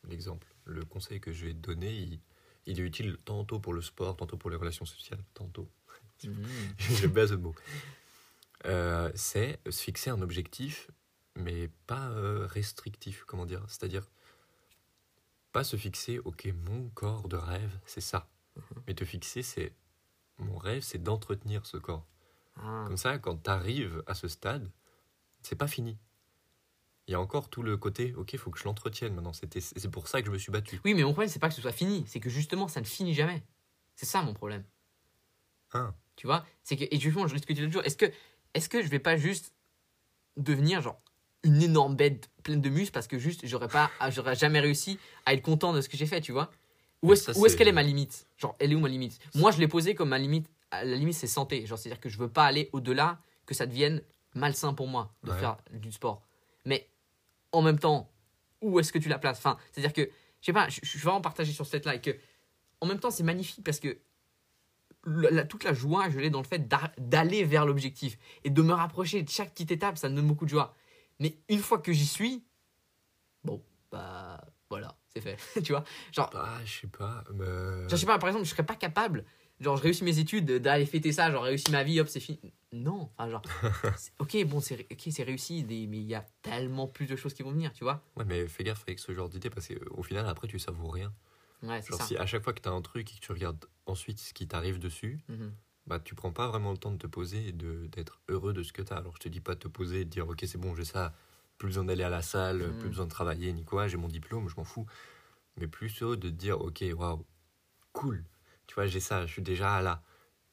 l'exemple, 0.08 0.46
le 0.64 0.82
conseil 0.86 1.20
que 1.20 1.32
je 1.32 1.44
vais 1.44 1.52
te 1.52 1.58
donner, 1.58 1.92
il, 1.94 2.18
il 2.64 2.80
est 2.80 2.82
utile 2.82 3.18
tantôt 3.26 3.60
pour 3.60 3.74
le 3.74 3.82
sport, 3.82 4.16
tantôt 4.16 4.38
pour 4.38 4.48
les 4.48 4.56
relations 4.56 4.86
sociales, 4.86 5.22
tantôt. 5.34 5.68
J'aime 6.78 7.10
bien 7.10 7.26
ce 7.26 7.34
mot. 7.34 7.54
Euh, 8.64 9.10
c'est 9.14 9.58
se 9.68 9.82
fixer 9.82 10.08
un 10.08 10.22
objectif, 10.22 10.90
mais 11.36 11.68
pas 11.86 12.08
euh, 12.10 12.46
restrictif, 12.46 13.24
comment 13.26 13.46
dire. 13.46 13.64
C'est-à-dire, 13.68 14.10
pas 15.52 15.64
se 15.64 15.76
fixer, 15.76 16.18
ok, 16.18 16.48
mon 16.64 16.88
corps 16.90 17.28
de 17.28 17.36
rêve, 17.36 17.78
c'est 17.86 18.00
ça. 18.00 18.28
Mais 18.86 18.94
te 18.94 19.04
fixer, 19.04 19.42
c'est 19.42 19.74
mon 20.38 20.56
rêve, 20.56 20.82
c'est 20.82 21.02
d'entretenir 21.02 21.66
ce 21.66 21.76
corps. 21.76 22.06
Ah. 22.56 22.84
Comme 22.86 22.96
ça, 22.96 23.18
quand 23.18 23.44
tu 23.44 23.50
arrives 23.50 24.02
à 24.06 24.14
ce 24.14 24.28
stade, 24.28 24.70
c'est 25.42 25.56
pas 25.56 25.68
fini. 25.68 25.98
Il 27.06 27.12
y 27.12 27.14
a 27.14 27.20
encore 27.20 27.48
tout 27.48 27.62
le 27.62 27.76
côté, 27.76 28.14
ok, 28.14 28.32
il 28.32 28.38
faut 28.38 28.50
que 28.50 28.58
je 28.58 28.64
l'entretienne 28.64 29.14
maintenant. 29.14 29.32
C'est 29.32 29.90
pour 29.90 30.06
ça 30.06 30.20
que 30.20 30.26
je 30.26 30.32
me 30.32 30.38
suis 30.38 30.52
battu. 30.52 30.80
Oui, 30.84 30.94
mais 30.94 31.02
mon 31.02 31.12
problème, 31.12 31.28
c'est 31.28 31.40
pas 31.40 31.48
que 31.48 31.54
ce 31.54 31.62
soit 31.62 31.72
fini, 31.72 32.04
c'est 32.06 32.20
que 32.20 32.30
justement, 32.30 32.68
ça 32.68 32.80
ne 32.80 32.86
finit 32.86 33.14
jamais. 33.14 33.42
C'est 33.96 34.06
ça 34.06 34.22
mon 34.22 34.34
problème. 34.34 34.64
Hein 35.72 35.94
Tu 36.16 36.26
vois? 36.26 36.46
C'est 36.62 36.76
que, 36.76 36.84
et 36.90 37.00
justement, 37.00 37.26
je 37.26 37.34
discutais 37.34 37.60
l'autre 37.60 37.72
jour, 37.72 37.82
est-ce 37.84 37.96
que, 37.96 38.12
est-ce 38.54 38.68
que 38.68 38.82
je 38.82 38.88
vais 38.88 38.98
pas 38.98 39.16
juste 39.16 39.54
devenir 40.36 40.80
genre 40.82 41.02
une 41.42 41.62
énorme 41.62 41.96
bête 41.96 42.28
pleine 42.42 42.60
de 42.60 42.68
muscles 42.68 42.92
parce 42.92 43.06
que 43.06 43.18
juste 43.18 43.46
j'aurais 43.46 43.68
pas, 43.68 43.90
ah, 44.00 44.10
j'aurais 44.10 44.34
jamais 44.36 44.60
réussi 44.60 44.98
à 45.26 45.34
être 45.34 45.42
content 45.42 45.72
de 45.72 45.80
ce 45.80 45.88
que 45.88 45.96
j'ai 45.96 46.06
fait, 46.06 46.20
tu 46.20 46.32
vois 46.32 46.50
Où 47.02 47.12
est-ce 47.12 47.32
c'est- 47.32 47.56
qu'elle 47.56 47.68
est 47.68 47.72
ma 47.72 47.82
limite? 47.82 48.26
Genre, 48.36 48.54
elle 48.58 48.72
est 48.72 48.74
où 48.74 48.80
ma 48.80 48.88
limite? 48.88 49.18
Moi, 49.34 49.50
je 49.50 49.58
l'ai 49.58 49.68
posée 49.68 49.94
comme 49.94 50.10
ma 50.10 50.18
limite, 50.18 50.46
à 50.70 50.84
la 50.84 50.96
limite, 50.96 51.14
c'est 51.14 51.26
santé. 51.26 51.64
Genre, 51.66 51.78
c'est-à-dire 51.78 52.00
que 52.00 52.08
je 52.10 52.18
veux 52.18 52.28
pas 52.28 52.44
aller 52.44 52.68
au-delà, 52.72 53.18
que 53.46 53.54
ça 53.54 53.66
devienne 53.66 54.02
malsain 54.34 54.74
pour 54.74 54.86
moi 54.86 55.12
de 55.24 55.30
Ouais. 55.32 55.38
faire 55.38 55.56
du 55.72 55.90
sport. 55.92 56.22
Mais 56.66 56.88
en 57.52 57.62
même 57.62 57.78
temps, 57.78 58.10
où 58.60 58.78
est-ce 58.78 58.92
que 58.92 58.98
tu 58.98 59.08
la 59.08 59.18
places? 59.18 59.38
Enfin, 59.38 59.56
c'est-à-dire 59.72 59.92
que, 59.94 60.02
je 60.40 60.46
sais 60.46 60.52
pas, 60.52 60.68
je 60.68 60.80
suis 60.86 60.98
vraiment 60.98 61.20
partagé 61.22 61.52
sur 61.52 61.66
cette 61.66 61.86
là 61.86 61.94
et 61.94 62.00
que, 62.02 62.10
en 62.82 62.86
même 62.86 63.00
temps, 63.00 63.10
c'est 63.10 63.22
magnifique 63.24 63.64
parce 63.64 63.80
que 63.80 63.98
la- 65.04 65.30
la- 65.30 65.44
toute 65.44 65.64
la 65.64 65.72
joie, 65.72 66.10
je 66.10 66.18
l'ai 66.18 66.28
dans 66.30 66.42
le 66.42 66.46
fait 66.46 66.68
d'a- 66.68 66.92
d'aller 66.98 67.44
vers 67.44 67.64
l'objectif 67.64 68.18
et 68.44 68.50
de 68.50 68.62
me 68.62 68.72
rapprocher 68.74 69.22
de 69.22 69.30
chaque 69.30 69.50
petite 69.52 69.70
étape, 69.70 69.96
ça 69.96 70.08
me 70.10 70.14
donne 70.16 70.26
beaucoup 70.28 70.44
de 70.44 70.50
joie. 70.50 70.74
Mais 71.20 71.38
une 71.48 71.60
fois 71.60 71.78
que 71.78 71.92
j'y 71.92 72.06
suis, 72.06 72.44
bon, 73.44 73.62
bah 73.90 74.40
voilà, 74.68 74.96
c'est 75.14 75.20
fait. 75.20 75.36
tu 75.62 75.72
vois 75.72 75.84
Genre, 76.12 76.30
Bah, 76.32 76.58
je 76.64 76.80
sais 76.80 76.86
pas. 76.86 77.24
mais- 77.32 77.44
genre, 77.44 77.88
je 77.90 77.96
sais 77.96 78.06
pas, 78.06 78.18
par 78.18 78.28
exemple, 78.28 78.44
je 78.46 78.50
serais 78.50 78.64
pas 78.66 78.76
capable, 78.76 79.24
genre, 79.60 79.76
je 79.76 79.82
réussis 79.82 80.04
mes 80.04 80.18
études, 80.18 80.50
d'aller 80.50 80.86
fêter 80.86 81.12
ça, 81.12 81.30
genre, 81.30 81.42
réussi 81.44 81.70
ma 81.70 81.84
vie, 81.84 82.00
hop, 82.00 82.08
c'est 82.08 82.20
fini. 82.20 82.40
Non, 82.72 83.10
enfin, 83.16 83.28
genre, 83.30 83.42
ok, 84.18 84.44
bon, 84.46 84.60
c'est 84.60 84.76
ré- 84.76 84.88
ok, 84.90 85.00
c'est 85.10 85.22
réussi, 85.24 85.64
mais 85.68 85.98
il 85.98 86.02
y 86.06 86.14
a 86.14 86.24
tellement 86.42 86.86
plus 86.88 87.06
de 87.06 87.16
choses 87.16 87.34
qui 87.34 87.42
vont 87.42 87.50
venir, 87.52 87.72
tu 87.72 87.84
vois 87.84 88.02
Ouais, 88.16 88.24
mais 88.24 88.46
fais 88.48 88.64
gaffe 88.64 88.82
avec 88.86 88.98
ce 88.98 89.12
genre 89.12 89.28
d'idée 89.28 89.50
parce 89.50 89.68
qu'au 89.68 90.02
final, 90.02 90.26
après, 90.26 90.48
tu 90.48 90.58
savoures 90.58 90.94
rien. 90.94 91.12
Ouais, 91.62 91.82
c'est 91.82 91.90
Genre, 91.90 91.98
ça. 91.98 92.06
si 92.06 92.16
à 92.16 92.24
chaque 92.24 92.42
fois 92.42 92.54
que 92.54 92.60
tu 92.62 92.68
as 92.68 92.72
un 92.72 92.80
truc 92.80 93.12
et 93.12 93.16
que 93.16 93.20
tu 93.20 93.32
regardes 93.32 93.66
ensuite 93.84 94.18
ce 94.20 94.32
qui 94.32 94.48
t'arrive 94.48 94.78
dessus, 94.78 95.20
Mhm. 95.28 95.52
Bah, 95.90 95.98
tu 95.98 96.14
prends 96.14 96.30
pas 96.30 96.46
vraiment 96.46 96.70
le 96.70 96.78
temps 96.78 96.92
de 96.92 96.98
te 96.98 97.08
poser 97.08 97.48
et 97.48 97.52
d'être 97.52 98.20
heureux 98.28 98.52
de 98.52 98.62
ce 98.62 98.72
que 98.72 98.80
tu 98.80 98.92
as. 98.92 98.96
Alors, 98.98 99.12
je 99.16 99.18
te 99.18 99.28
dis 99.28 99.40
pas 99.40 99.56
de 99.56 99.58
te 99.58 99.66
poser 99.66 100.02
et 100.02 100.04
de 100.04 100.10
dire, 100.10 100.28
ok, 100.28 100.38
c'est 100.46 100.56
bon, 100.56 100.72
j'ai 100.76 100.84
ça, 100.84 101.12
plus 101.58 101.66
besoin 101.66 101.84
d'aller 101.84 102.04
à 102.04 102.08
la 102.08 102.22
salle, 102.22 102.62
Mhm. 102.62 102.78
plus 102.78 102.88
besoin 102.90 103.06
de 103.06 103.10
travailler, 103.10 103.52
ni 103.52 103.64
quoi, 103.64 103.88
j'ai 103.88 103.96
mon 103.96 104.06
diplôme, 104.06 104.48
je 104.48 104.54
m'en 104.54 104.62
fous. 104.62 104.86
Mais 105.56 105.66
plutôt 105.66 106.14
de 106.14 106.30
te 106.30 106.34
dire, 106.34 106.60
ok, 106.60 106.84
waouh, 106.94 107.26
cool, 107.92 108.24
tu 108.68 108.76
vois, 108.76 108.86
j'ai 108.86 109.00
ça, 109.00 109.26
je 109.26 109.32
suis 109.32 109.42
déjà 109.42 109.82
là. 109.82 110.04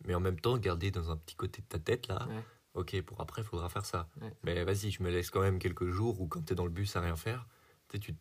Mais 0.06 0.15
en 0.15 0.20
même 0.20 0.39
temps, 0.39 0.58
garder 0.58 0.89
dans 0.89 1.12
un 1.12 1.17
petit 1.17 1.36
côté 1.36 1.62
de 1.62 1.67
ta 1.67 1.77
tête, 1.77 2.08
là, 2.08 2.27
Ouais. 2.27 2.44
ok, 2.74 3.01
pour 3.03 3.22
après, 3.22 3.44
il 3.44 3.46
faudra 3.46 3.70
faire 3.70 3.86
ça. 3.86 4.10
Ouais. 4.20 4.34
Mais 4.44 4.63
vas-y, 4.63 4.89
je 4.89 5.03
me 5.03 5.12
laisse 5.12 5.29
quand 5.29 5.41
même 5.41 5.60
quelques 5.60 5.91
jours 5.91 6.20
où 6.20 6.27
quand 6.27 6.41
tu 6.44 6.53
es 6.53 6.56
dans 6.56 6.65
le 6.65 6.72
bus 6.72 6.96
à 6.96 7.01
rien 7.01 7.15
faire, 7.15 7.48
tu 7.89 7.98
sais, 7.98 8.00
tu 8.00 8.15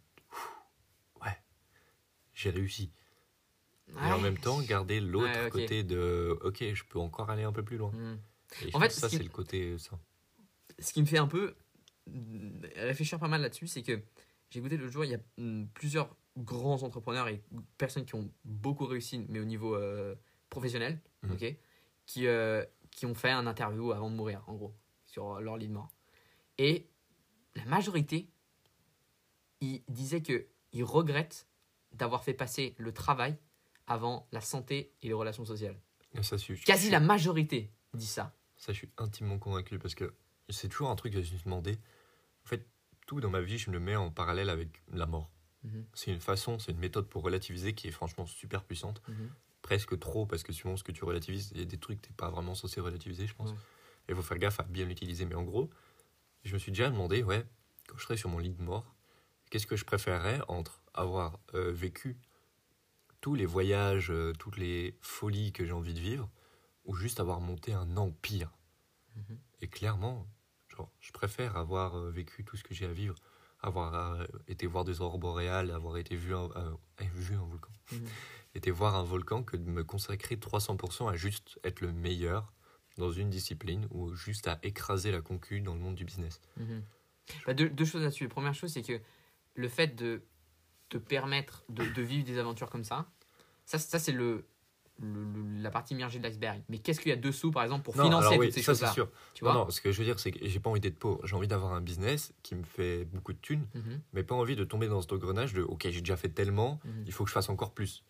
ouais, 1.23 1.43
j'ai 2.35 2.51
réussi. 2.51 2.93
Et 3.89 4.13
en 4.13 4.21
même 4.21 4.37
temps, 4.39 4.61
garder 4.61 5.01
l'autre 5.01 5.41
Ouais, 5.45 5.51
côté 5.51 5.83
de 5.85 6.39
ok, 6.43 6.65
je 6.75 6.85
peux 6.85 6.99
encore 6.99 7.31
aller 7.31 7.45
un 7.45 7.53
peu 7.53 7.63
plus 7.65 7.77
loin. 7.77 7.93
Et 8.63 8.71
je 8.71 8.77
En 8.77 8.81
fait, 8.81 8.91
ça, 8.91 9.09
qui- 9.09 9.17
c'est 9.17 9.23
le 9.23 9.29
côté 9.31 9.71
euh, 9.73 9.79
ça. 9.79 9.99
ce 10.79 10.93
qui 10.93 11.01
me 11.01 11.07
fait 11.07 11.19
un 11.19 11.27
peu 11.29 11.55
mm, 12.09 12.67
réfléchir 12.77 13.19
pas 13.19 13.29
mal 13.29 13.41
là-dessus, 13.43 13.67
c'est 13.67 13.83
que 13.83 14.01
j'ai 14.51 14.61
écouté 14.61 14.77
l'autre 14.77 14.93
jour, 14.93 15.05
il 15.05 15.11
y 15.13 15.15
a 15.15 15.21
mm, 15.39 15.67
plusieurs 15.75 16.17
grands 16.37 16.83
entrepreneurs 16.83 17.29
et 17.29 17.43
personnes 17.79 18.05
qui 18.05 18.15
ont 18.15 18.31
beaucoup 18.45 18.87
réussi, 18.87 19.25
mais 19.29 19.41
au 19.41 19.45
niveau 19.45 19.75
euh, 19.75 20.15
professionnel, 20.51 21.01
Mhm. 21.23 21.33
ok, 21.33 21.57
qui, 22.07 22.27
euh, 22.27 22.65
qui 22.91 23.07
ont 23.07 23.15
fait 23.15 23.31
un 23.31 23.47
interview 23.47 23.93
avant 23.93 24.11
de 24.11 24.17
mourir, 24.17 24.43
en 24.47 24.55
gros, 24.55 24.75
sur 25.07 25.41
leur 25.41 25.57
lit 25.57 25.69
de 25.69 25.73
mort. 25.73 25.93
Et 26.59 26.89
la 27.55 27.65
majorité, 27.65 28.29
ils 29.61 29.83
disaient 29.89 30.23
que 30.23 30.47
ils 30.73 30.85
regrettent 30.85 31.47
d'avoir 31.93 32.23
fait 32.25 32.35
passer 32.35 32.75
le 32.79 32.93
travail 32.93 33.39
avant 33.87 34.27
la 34.33 34.41
santé 34.41 34.93
et 35.03 35.09
les 35.09 35.13
relations 35.15 35.45
sociales. 35.45 35.77
Et 36.15 36.23
ça, 36.23 36.37
je 36.37 36.55
Quasi 36.65 36.91
la 36.91 37.01
majorité 37.01 37.71
dit 37.95 38.07
ça. 38.07 38.33
ça, 38.57 38.73
je 38.73 38.79
suis 38.79 38.91
intimement 38.99 39.39
convaincu 39.39 39.79
parce 39.79 39.95
que 39.95 40.15
c'est 40.49 40.69
toujours 40.69 40.91
un 40.91 40.97
truc 40.97 41.13
que 41.13 41.23
je 41.23 41.33
me 41.33 41.37
suis 41.37 41.45
demandé. 41.45 41.79
En 42.45 42.49
fait, 42.49 42.67
tout 43.07 43.21
dans 43.21 43.31
ma 43.31 43.41
vie, 43.41 43.59
je 43.59 43.71
me 43.71 43.75
le 43.75 43.81
mets 43.81 43.97
en 43.97 44.11
parallèle 44.11 44.49
avec 44.51 44.83
la 44.93 45.07
mort. 45.07 45.31
Mhm. 45.65 45.85
C'est 45.95 46.13
une 46.13 46.21
façon, 46.21 46.59
c'est 46.59 46.73
une 46.73 46.79
méthode 46.79 47.09
pour 47.09 47.23
relativiser 47.23 47.75
qui 47.75 47.89
est 47.89 47.93
franchement 47.93 48.27
super 48.27 48.65
puissante. 48.65 49.03
Mhm. 49.09 49.31
presque 49.63 49.99
trop 49.99 50.27
parce 50.27 50.45
que 50.45 50.53
suivant 50.53 50.77
ce 50.77 50.85
que 50.85 50.93
tu 50.93 51.03
relativises, 51.05 51.51
il 51.53 51.59
y 51.59 51.63
a 51.63 51.65
des 51.65 51.77
trucs 51.77 52.01
que 52.01 52.07
tu 52.07 52.13
n'es 52.13 52.17
pas 52.17 52.31
vraiment 52.31 52.55
censé 52.55 52.81
relativiser, 52.81 53.27
je 53.27 53.35
pense. 53.35 53.51
Ouais. 53.51 53.57
Et 54.07 54.13
il 54.13 54.15
faut 54.15 54.23
faire 54.23 54.39
gaffe 54.39 54.61
à 54.61 54.63
bien 54.63 54.85
l'utiliser. 54.85 55.25
Mais 55.25 55.35
en 55.35 55.43
gros, 55.43 55.69
je 56.45 56.55
me 56.55 56.59
suis 56.61 56.71
déjà 56.71 56.89
demandé, 56.89 57.25
ouais, 57.25 57.45
quand 57.89 57.99
je 57.99 58.05
serais 58.05 58.17
sur 58.17 58.29
mon 58.29 58.39
lit 58.39 58.51
de 58.51 58.63
mort, 58.63 58.95
qu'est-ce 59.51 59.67
que 59.67 59.75
je 59.75 59.85
préférerais 59.85 60.41
entre 60.47 60.81
avoir 60.95 61.41
euh, 61.55 61.73
vécu 61.73 62.17
tous 63.27 63.35
les 63.35 63.45
voyages, 63.45 64.13
euh, 64.13 64.33
toutes 64.39 64.57
les 64.57 64.97
folies 65.01 65.51
que 65.51 65.65
j'ai 65.65 65.73
envie 65.73 65.95
de 65.95 65.99
vivre, 65.99 66.31
ou 66.85 66.95
juste 66.95 67.19
avoir 67.19 67.41
monté 67.41 67.73
un 67.73 67.97
empire. 67.97 68.53
Mhm. 69.17 69.39
Et 69.63 69.67
clairement, 69.67 70.29
genre, 70.69 70.93
je 71.01 71.11
préfère 71.11 71.57
avoir 71.57 71.97
euh, 71.97 72.09
vécu 72.13 72.45
tout 72.45 72.57
ce 72.57 72.63
que 72.63 72.73
j'ai 72.73 72.87
à 72.87 72.93
vivre, 72.93 73.17
avoir 73.59 73.95
euh, 73.95 74.25
été 74.47 74.69
voir 74.69 74.85
des 74.85 75.01
aurores 75.01 75.19
boréales, 75.19 75.73
avoir 75.73 75.97
été 75.97 76.15
vu 76.15 76.37
un, 76.37 76.49
eh, 77.01 77.09
vu 77.17 77.35
un 77.35 77.43
volcan, 77.43 77.73
Mhm. 77.91 77.99
été 78.55 78.71
voir 78.71 78.95
un 78.95 79.03
volcan 79.03 79.43
que 79.43 79.57
de 79.57 79.69
me 79.69 79.83
consacrer 79.83 80.37
300% 80.37 81.09
à 81.09 81.17
juste 81.17 81.59
être 81.65 81.81
le 81.81 81.93
meilleur 81.93 82.53
dans 82.97 83.11
une 83.11 83.29
discipline 83.29 83.89
ou 83.91 84.15
juste 84.15 84.47
à 84.47 84.61
écraser 84.63 85.11
la 85.11 85.21
concu 85.21 85.61
dans 85.61 85.75
le 85.75 85.81
monde 85.81 85.97
du 85.97 86.05
business. 86.05 86.41
Mhm. 86.59 86.85
Bah, 87.45 87.55
deux, 87.55 87.71
deux 87.71 87.85
choses 87.85 88.03
là-dessus. 88.03 88.23
La 88.23 88.31
première 88.31 88.55
chose, 88.55 88.73
c'est 88.73 88.83
que 88.83 89.01
le 89.57 89.69
fait 89.69 89.97
de 89.97 90.23
te 90.91 90.99
permettre 90.99 91.65
de, 91.69 91.85
de 91.85 92.03
vivre 92.03 92.25
des 92.25 92.39
aventures 92.39 92.71
comme 92.71 92.85
ça, 92.85 93.11
ça, 93.67 93.79
ça 93.79 93.99
c'est 93.99 94.13
le, 94.13 94.47
le- 94.99 95.25
le- 95.25 95.63
la 95.63 95.71
partie 95.71 95.95
immergée 95.95 96.19
de 96.19 96.25
l'iceberg. 96.25 96.63
Mais 96.71 96.79
qu'est-ce 96.79 97.01
qu'il 97.01 97.11
y 97.11 97.13
a 97.13 97.17
dessous, 97.17 97.51
par 97.51 97.63
exemple, 97.65 97.85
pour 97.85 97.95
Non, 97.97 98.05
financer 98.05 98.29
alors 98.29 98.39
oui, 98.39 98.47
toutes 98.47 98.55
ces 98.55 98.63
ça 98.63 98.75
c'est 98.75 98.81
choses-là 98.81 98.93
sûr. 98.95 99.11
Tu 99.35 99.45
Non, 99.45 99.53
vois 99.53 99.65
non, 99.65 99.71
ce 99.71 99.81
que 99.81 99.93
je 99.93 99.99
veux 99.99 100.05
dire, 100.05 100.19
c'est 100.19 100.31
que 100.33 100.47
j'ai 100.49 100.61
pas 100.61 100.71
envie 100.71 100.81
d'être 100.81 100.99
pauvre. 100.99 101.21
J'ai 101.27 101.37
envie 101.37 101.49
d'avoir 101.49 101.73
un 101.75 101.81
business 101.83 102.33
qui 102.43 102.55
me 102.55 102.63
fait 102.65 103.05
beaucoup 103.05 103.33
de 103.35 103.39
thunes, 103.39 103.67
Mhm, 103.75 104.01
mais 104.15 104.23
pas 104.25 104.35
envie 104.35 104.57
de 104.57 104.65
tomber 104.65 104.89
dans 104.89 105.03
cet 105.03 105.13
engrenage 105.13 105.53
de 105.53 105.63
OK, 105.63 105.83
j'ai 105.91 106.01
déjà 106.01 106.17
fait 106.17 106.31
tellement, 106.31 106.81
mhm, 106.85 107.05
il 107.07 107.13
faut 107.13 107.25
que 107.25 107.31
je 107.31 107.35
fasse 107.35 107.49
encore 107.51 107.75
plus. 107.75 108.05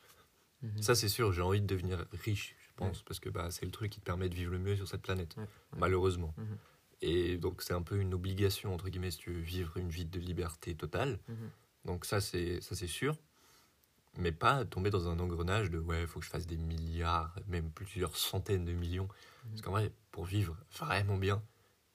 mhm. 0.63 0.83
Ça, 0.83 0.95
c'est 0.95 1.09
sûr, 1.09 1.33
j'ai 1.33 1.43
envie 1.43 1.61
de 1.61 1.67
devenir 1.67 2.07
riche, 2.13 2.57
je 2.61 2.71
pense, 2.77 3.03
parce 3.03 3.21
que 3.21 3.29
bah, 3.31 3.51
c'est 3.51 3.65
le 3.65 3.73
truc 3.73 3.93
qui 3.93 4.01
te 4.01 4.05
permet 4.05 4.29
de 4.29 4.35
vivre 4.35 4.53
le 4.53 4.59
mieux 4.59 4.77
sur 4.77 4.89
cette 4.89 5.03
planète, 5.03 5.37
malheureusement. 5.77 6.35
Et 7.03 7.37
donc, 7.39 7.63
c'est 7.63 7.75
un 7.75 7.83
peu 7.83 7.99
une 8.01 8.15
obligation, 8.15 8.75
entre 8.75 8.89
guillemets, 8.89 9.11
si 9.11 9.19
tu 9.19 9.31
veux 9.33 9.41
vivre 9.41 9.77
une 9.77 9.89
vie 9.91 10.07
de 10.07 10.19
liberté 10.21 10.75
totale. 10.75 11.19
Donc, 11.85 12.05
ça, 12.05 12.21
c'est 12.21 12.61
ça, 12.61 12.75
c'est 12.75 12.87
sûr. 12.89 13.17
Mais 14.19 14.33
pas 14.33 14.65
tomber 14.65 14.91
dans 14.91 15.09
un 15.09 15.19
engrenage 15.19 15.71
de 15.71 15.79
ouais, 15.79 16.03
il 16.03 16.07
faut 16.07 16.21
que 16.21 16.25
je 16.27 16.31
fasse 16.31 16.47
des 16.47 16.57
milliards, 16.57 17.35
même 17.49 17.71
plusieurs 17.71 18.17
centaines 18.17 18.65
de 18.65 18.73
millions. 18.73 19.05
Mhm. 19.45 19.51
Parce 19.51 19.63
qu'en 19.63 19.71
vrai, 19.73 19.93
pour 20.11 20.25
vivre 20.25 20.57
vraiment 20.79 21.17
bien, 21.17 21.43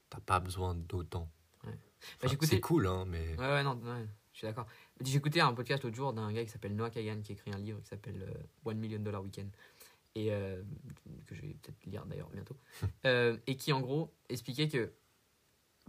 t'as 0.10 0.20
pas 0.20 0.40
besoin 0.40 0.75
d'autant. 0.75 1.30
Ouais. 1.66 1.74
Bah, 2.22 2.28
Enfin, 2.28 2.38
c'est 2.44 2.60
cool, 2.60 2.88
hein, 2.88 3.06
mais. 3.08 3.36
Ouais, 3.38 3.48
ouais, 3.48 3.63
non, 3.63 3.75
ouais, 3.75 4.06
je 4.34 4.38
suis 4.38 4.48
d'accord. 4.48 4.68
J'ai 5.01 5.18
écouté 5.18 5.42
un 5.42 5.54
podcast 5.54 5.84
l'autre 5.84 5.96
jour 5.96 6.13
d'un 6.13 6.32
gars 6.32 6.44
qui 6.44 6.51
s'appelle 6.51 6.75
Noah 6.75 6.90
Kagan 6.90 7.22
qui 7.22 7.34
écrit 7.34 7.51
un 7.51 7.58
livre 7.58 7.80
qui 7.82 7.88
s'appelle 7.88 8.22
euh, 8.22 8.44
One 8.66 8.78
Million 8.78 9.00
Dollar 9.00 9.22
Weekend. 9.24 9.50
Et 10.13 10.32
euh, 10.34 10.62
que 11.25 11.36
je 11.36 11.42
vais 11.42 11.54
peut-être 11.62 11.86
lire 11.86 12.06
d'ailleurs 12.06 12.30
bientôt. 12.30 12.58
Euh, 13.06 13.38
et 13.48 13.56
qui 13.58 13.74
en 13.74 13.82
gros 13.82 14.13
expliquait 14.30 14.68
que 14.68 14.92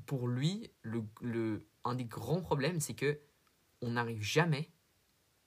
pour 0.06 0.28
lui, 0.28 0.70
le, 0.82 1.04
le, 1.20 1.66
un 1.84 1.94
des 1.94 2.04
grands 2.04 2.40
problèmes, 2.40 2.80
c'est 2.80 2.94
que 2.94 3.18
on 3.82 3.92
n'arrive 3.92 4.22
jamais 4.22 4.70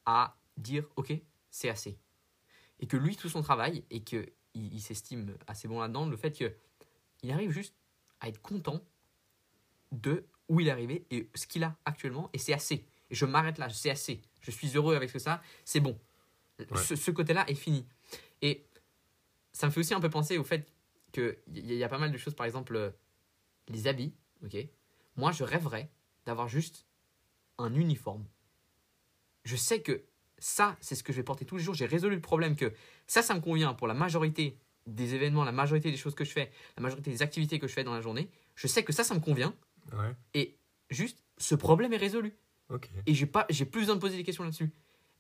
à 0.06 0.38
dire 0.58 0.86
ok, 0.96 1.14
c'est 1.50 1.70
assez. 1.70 1.98
Et 2.80 2.88
que 2.88 2.98
lui, 2.98 3.16
tout 3.16 3.30
son 3.30 3.42
travail, 3.42 3.84
et 3.90 4.04
que 4.04 4.28
il, 4.54 4.82
s'estime 4.82 5.38
assez 5.48 5.68
bon 5.68 5.80
là-dedans, 5.80 6.08
le 6.08 6.18
fait 6.18 6.38
que 6.38 6.54
il 7.24 7.32
arrive 7.32 7.52
juste 7.52 7.76
à 8.20 8.30
être 8.30 8.42
content 8.42 8.82
de 9.92 10.26
où 10.48 10.60
il 10.60 10.68
est 10.68 10.72
arrivé 10.72 11.06
et 11.12 11.30
ce 11.36 11.48
qu'il 11.48 11.64
a 11.64 11.76
actuellement, 11.86 12.30
et 12.34 12.38
c'est 12.38 12.54
assez. 12.54 12.86
Et 13.10 13.16
je 13.16 13.26
m'arrête 13.26 13.58
là, 13.58 13.70
c'est 13.70 13.90
assez. 13.90 14.22
Je 14.42 14.52
suis 14.52 14.76
heureux 14.76 14.96
avec 14.96 15.10
ce 15.10 15.14
que 15.14 15.20
ça, 15.20 15.42
c'est 15.64 15.80
bon. 15.80 16.00
Ouais. 16.60 16.66
Ce, 16.78 16.96
ce 16.96 17.12
côté-là 17.12 17.50
est 17.50 17.56
fini. 17.56 17.86
Et 18.42 18.66
ça 19.52 19.68
me 19.68 19.72
fait 19.72 19.80
aussi 19.80 19.94
un 19.94 20.00
peu 20.00 20.10
penser 20.10 20.38
au 20.38 20.44
fait 20.44 20.72
qu'il 21.12 21.38
y, 21.54 21.76
y 21.76 21.84
a 21.84 21.90
pas 21.90 21.98
mal 21.98 22.12
de 22.12 22.18
choses, 22.18 22.36
par 22.36 22.46
exemple, 22.46 22.76
euh, 22.76 22.92
les 23.68 23.88
habits, 23.88 24.14
ok 24.44 24.56
Moi, 25.16 25.32
je 25.32 25.44
rêverais 25.44 25.90
d'avoir 26.26 26.48
juste 26.48 26.86
un 27.58 27.74
uniforme. 27.74 28.26
Je 29.44 29.56
sais 29.56 29.82
que 29.82 30.04
ça, 30.46 30.78
c'est 30.80 30.94
ce 30.94 31.02
que 31.02 31.12
je 31.12 31.18
vais 31.18 31.24
porter 31.24 31.44
tous 31.44 31.58
les 31.58 31.64
jours. 31.64 31.74
J'ai 31.74 31.88
résolu 31.88 32.14
le 32.14 32.22
problème 32.22 32.56
que 32.56 32.72
ça, 33.08 33.24
ça 33.24 33.34
me 33.34 33.40
convient 33.40 33.74
pour 33.74 33.88
la 33.88 33.96
majorité 33.96 34.56
des 34.86 35.16
événements, 35.16 35.44
la 35.44 35.52
majorité 35.52 35.90
des 35.90 35.98
choses 35.98 36.14
que 36.14 36.24
je 36.24 36.30
fais, 36.30 36.52
la 36.78 36.84
majorité 36.84 37.10
des 37.10 37.24
activités 37.24 37.58
que 37.58 37.68
je 37.68 37.74
fais 37.74 37.84
dans 37.84 37.96
la 37.96 38.02
journée. 38.02 38.30
Je 38.54 38.68
sais 38.68 38.84
que 38.84 38.94
ça, 38.94 39.04
ça 39.04 39.16
me 39.16 39.20
convient. 39.20 39.56
Ouais, 39.92 40.14
Et 40.36 40.56
juste, 40.92 41.24
ce 41.40 41.56
problème 41.56 41.94
est 41.94 41.98
résolu. 41.98 42.32
Et 43.08 43.16
j'ai 43.16 43.26
pas, 43.26 43.48
j'ai 43.50 43.66
plus 43.66 43.82
besoin 43.82 43.96
de 43.96 44.00
poser 44.00 44.18
des 44.18 44.24
questions 44.24 44.44
là-dessus. 44.44 44.70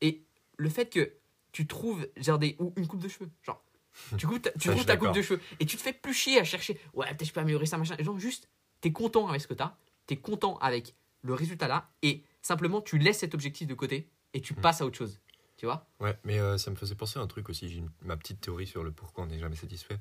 Et 0.01 0.21
le 0.57 0.69
fait 0.69 0.91
que 0.91 1.11
tu 1.51 1.65
trouves 1.65 2.07
genre 2.17 2.37
des, 2.37 2.55
ou 2.59 2.71
une 2.75 2.85
coupe 2.85 3.01
de 3.01 3.07
cheveux, 3.07 3.31
genre, 3.41 3.63
tu, 4.19 4.27
coupes 4.27 4.43
ta- 4.43 4.51
tu 4.51 4.69
Ça, 4.69 4.83
ta 4.85 4.95
coupe 4.95 5.11
de 5.11 5.23
cheveux 5.23 5.41
et 5.59 5.65
tu 5.65 5.75
te 5.75 5.81
fais 5.81 5.93
plus 5.93 6.13
chier 6.13 6.39
à 6.39 6.43
chercher, 6.43 6.79
ouais, 6.93 7.07
peut-être 7.07 7.25
je 7.25 7.33
peux 7.33 7.39
améliorer 7.39 7.65
ça, 7.65 7.79
machin. 7.79 7.95
Genre, 7.97 8.19
juste, 8.19 8.47
t'es 8.79 8.91
content 8.91 9.27
avec 9.27 9.41
ce 9.41 9.47
que 9.47 9.55
t'as, 9.55 9.75
t'es 10.05 10.17
content 10.17 10.57
avec 10.59 10.93
le 11.23 11.33
résultat 11.33 11.67
là, 11.67 11.89
et 12.03 12.23
simplement 12.43 12.79
tu 12.79 12.99
laisses 12.99 13.17
cet 13.17 13.33
objectif 13.33 13.67
de 13.67 13.73
côté 13.73 14.07
et 14.35 14.41
tu 14.41 14.53
Mhm. 14.53 14.61
passes 14.61 14.81
à 14.81 14.85
autre 14.85 14.97
chose. 14.97 15.19
Tu 15.57 15.65
vois? 15.65 15.87
Ouais, 16.01 16.19
mais 16.25 16.39
euh, 16.39 16.57
ça 16.57 16.69
me 16.69 16.75
faisait 16.75 16.95
penser 16.95 17.17
à 17.17 17.21
un 17.21 17.27
truc 17.27 17.47
aussi. 17.49 17.69
J'ai 17.69 17.83
ma 18.01 18.17
petite 18.17 18.41
théorie 18.41 18.67
sur 18.67 18.83
le 18.83 18.91
pourquoi 18.91 19.23
on 19.23 19.27
n'est 19.27 19.39
jamais 19.39 19.55
satisfait. 19.55 19.97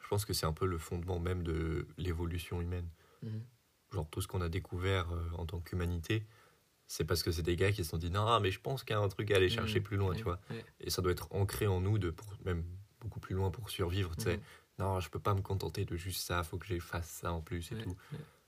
Je 0.00 0.08
pense 0.08 0.24
que 0.24 0.32
c'est 0.32 0.46
un 0.46 0.52
peu 0.52 0.66
le 0.66 0.78
fondement 0.78 1.18
même 1.18 1.42
de 1.42 1.86
l'évolution 1.98 2.60
humaine. 2.60 2.88
Mhm. 3.22 3.42
Genre 3.92 4.08
tout 4.10 4.20
ce 4.20 4.28
qu'on 4.28 4.40
a 4.40 4.48
découvert 4.48 5.10
euh, 5.12 5.28
en 5.36 5.44
tant 5.46 5.60
qu'humanité, 5.60 6.24
c'est 6.86 7.04
parce 7.04 7.22
que 7.22 7.32
c'est 7.32 7.42
des 7.42 7.56
gars 7.56 7.72
qui 7.72 7.82
se 7.84 7.90
sont 7.90 7.98
dit 7.98 8.10
non, 8.10 8.38
mais 8.40 8.50
je 8.52 8.60
pense 8.60 8.84
qu'il 8.84 8.94
y 8.94 8.98
a 8.98 9.02
un 9.02 9.08
truc 9.08 9.30
à 9.32 9.36
aller 9.36 9.48
chercher 9.48 9.80
Mhm. 9.80 9.84
plus 9.84 9.96
loin, 9.96 10.14
tu 10.14 10.22
vois. 10.22 10.40
Et 10.80 10.90
ça 10.90 11.02
doit 11.02 11.12
être 11.12 11.26
ancré 11.32 11.66
en 11.66 11.80
nous 11.80 11.98
de 11.98 12.10
pour, 12.10 12.28
même 12.44 12.64
beaucoup 13.00 13.18
plus 13.20 13.34
loin 13.34 13.50
pour 13.50 13.68
survivre. 13.70 14.14
Tu 14.16 14.22
sais, 14.24 14.36
Mhm. 14.36 14.42
non, 14.78 15.00
je 15.00 15.10
peux 15.10 15.18
pas 15.18 15.34
me 15.34 15.40
contenter 15.42 15.84
de 15.84 15.96
juste 15.96 16.20
ça. 16.24 16.44
Faut 16.44 16.58
que 16.58 16.66
je 16.66 16.78
fasse 16.78 17.08
ça 17.08 17.32
en 17.32 17.40
plus 17.40 17.72
et 17.72 17.78
tout. 17.78 17.96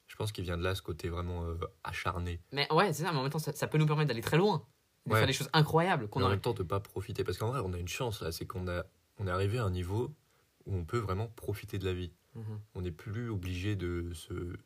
Je 0.06 0.16
pense 0.16 0.30
qu'il 0.32 0.44
vient 0.44 0.56
de 0.58 0.62
là 0.62 0.74
ce 0.76 0.82
côté 0.82 1.08
vraiment 1.08 1.44
euh, 1.44 1.56
acharné. 1.82 2.40
Mais 2.52 2.70
ouais, 2.72 2.92
c'est 2.92 3.02
ça, 3.02 3.10
mais 3.12 3.18
en 3.18 3.22
même 3.22 3.32
temps, 3.32 3.38
ça, 3.40 3.52
ça 3.54 3.66
peut 3.66 3.78
nous 3.78 3.86
permettre 3.86 4.08
d'aller 4.08 4.20
très 4.20 4.36
loin, 4.36 4.64
de 5.06 5.12
Ouais. 5.12 5.18
faire 5.18 5.26
des 5.26 5.32
choses 5.32 5.50
incroyables 5.52 6.08
qu'on 6.08 6.20
en 6.20 6.24
aurait. 6.24 6.32
même 6.34 6.40
temps 6.40 6.54
de 6.54 6.62
pas 6.62 6.80
profiter 6.80 7.24
parce 7.24 7.36
qu'en 7.38 7.48
vrai 7.48 7.60
on 7.64 7.72
a 7.72 7.78
une 7.78 7.88
chance 7.88 8.22
là 8.22 8.32
c'est 8.32 8.46
qu'on 8.46 8.68
a 8.68 8.84
on 9.18 9.26
est 9.26 9.30
arrivé 9.30 9.58
à 9.58 9.64
un 9.64 9.70
niveau 9.70 10.14
où 10.66 10.74
on 10.74 10.84
peut 10.84 10.98
vraiment 10.98 11.28
profiter 11.28 11.78
de 11.78 11.84
la 11.84 11.92
vie 11.94 12.12
Mhm. 12.34 12.60
on 12.74 12.80
n'est 12.82 12.90
plus 12.90 13.28
obligé 13.30 13.76
de 13.76 14.12
se 14.14 14.56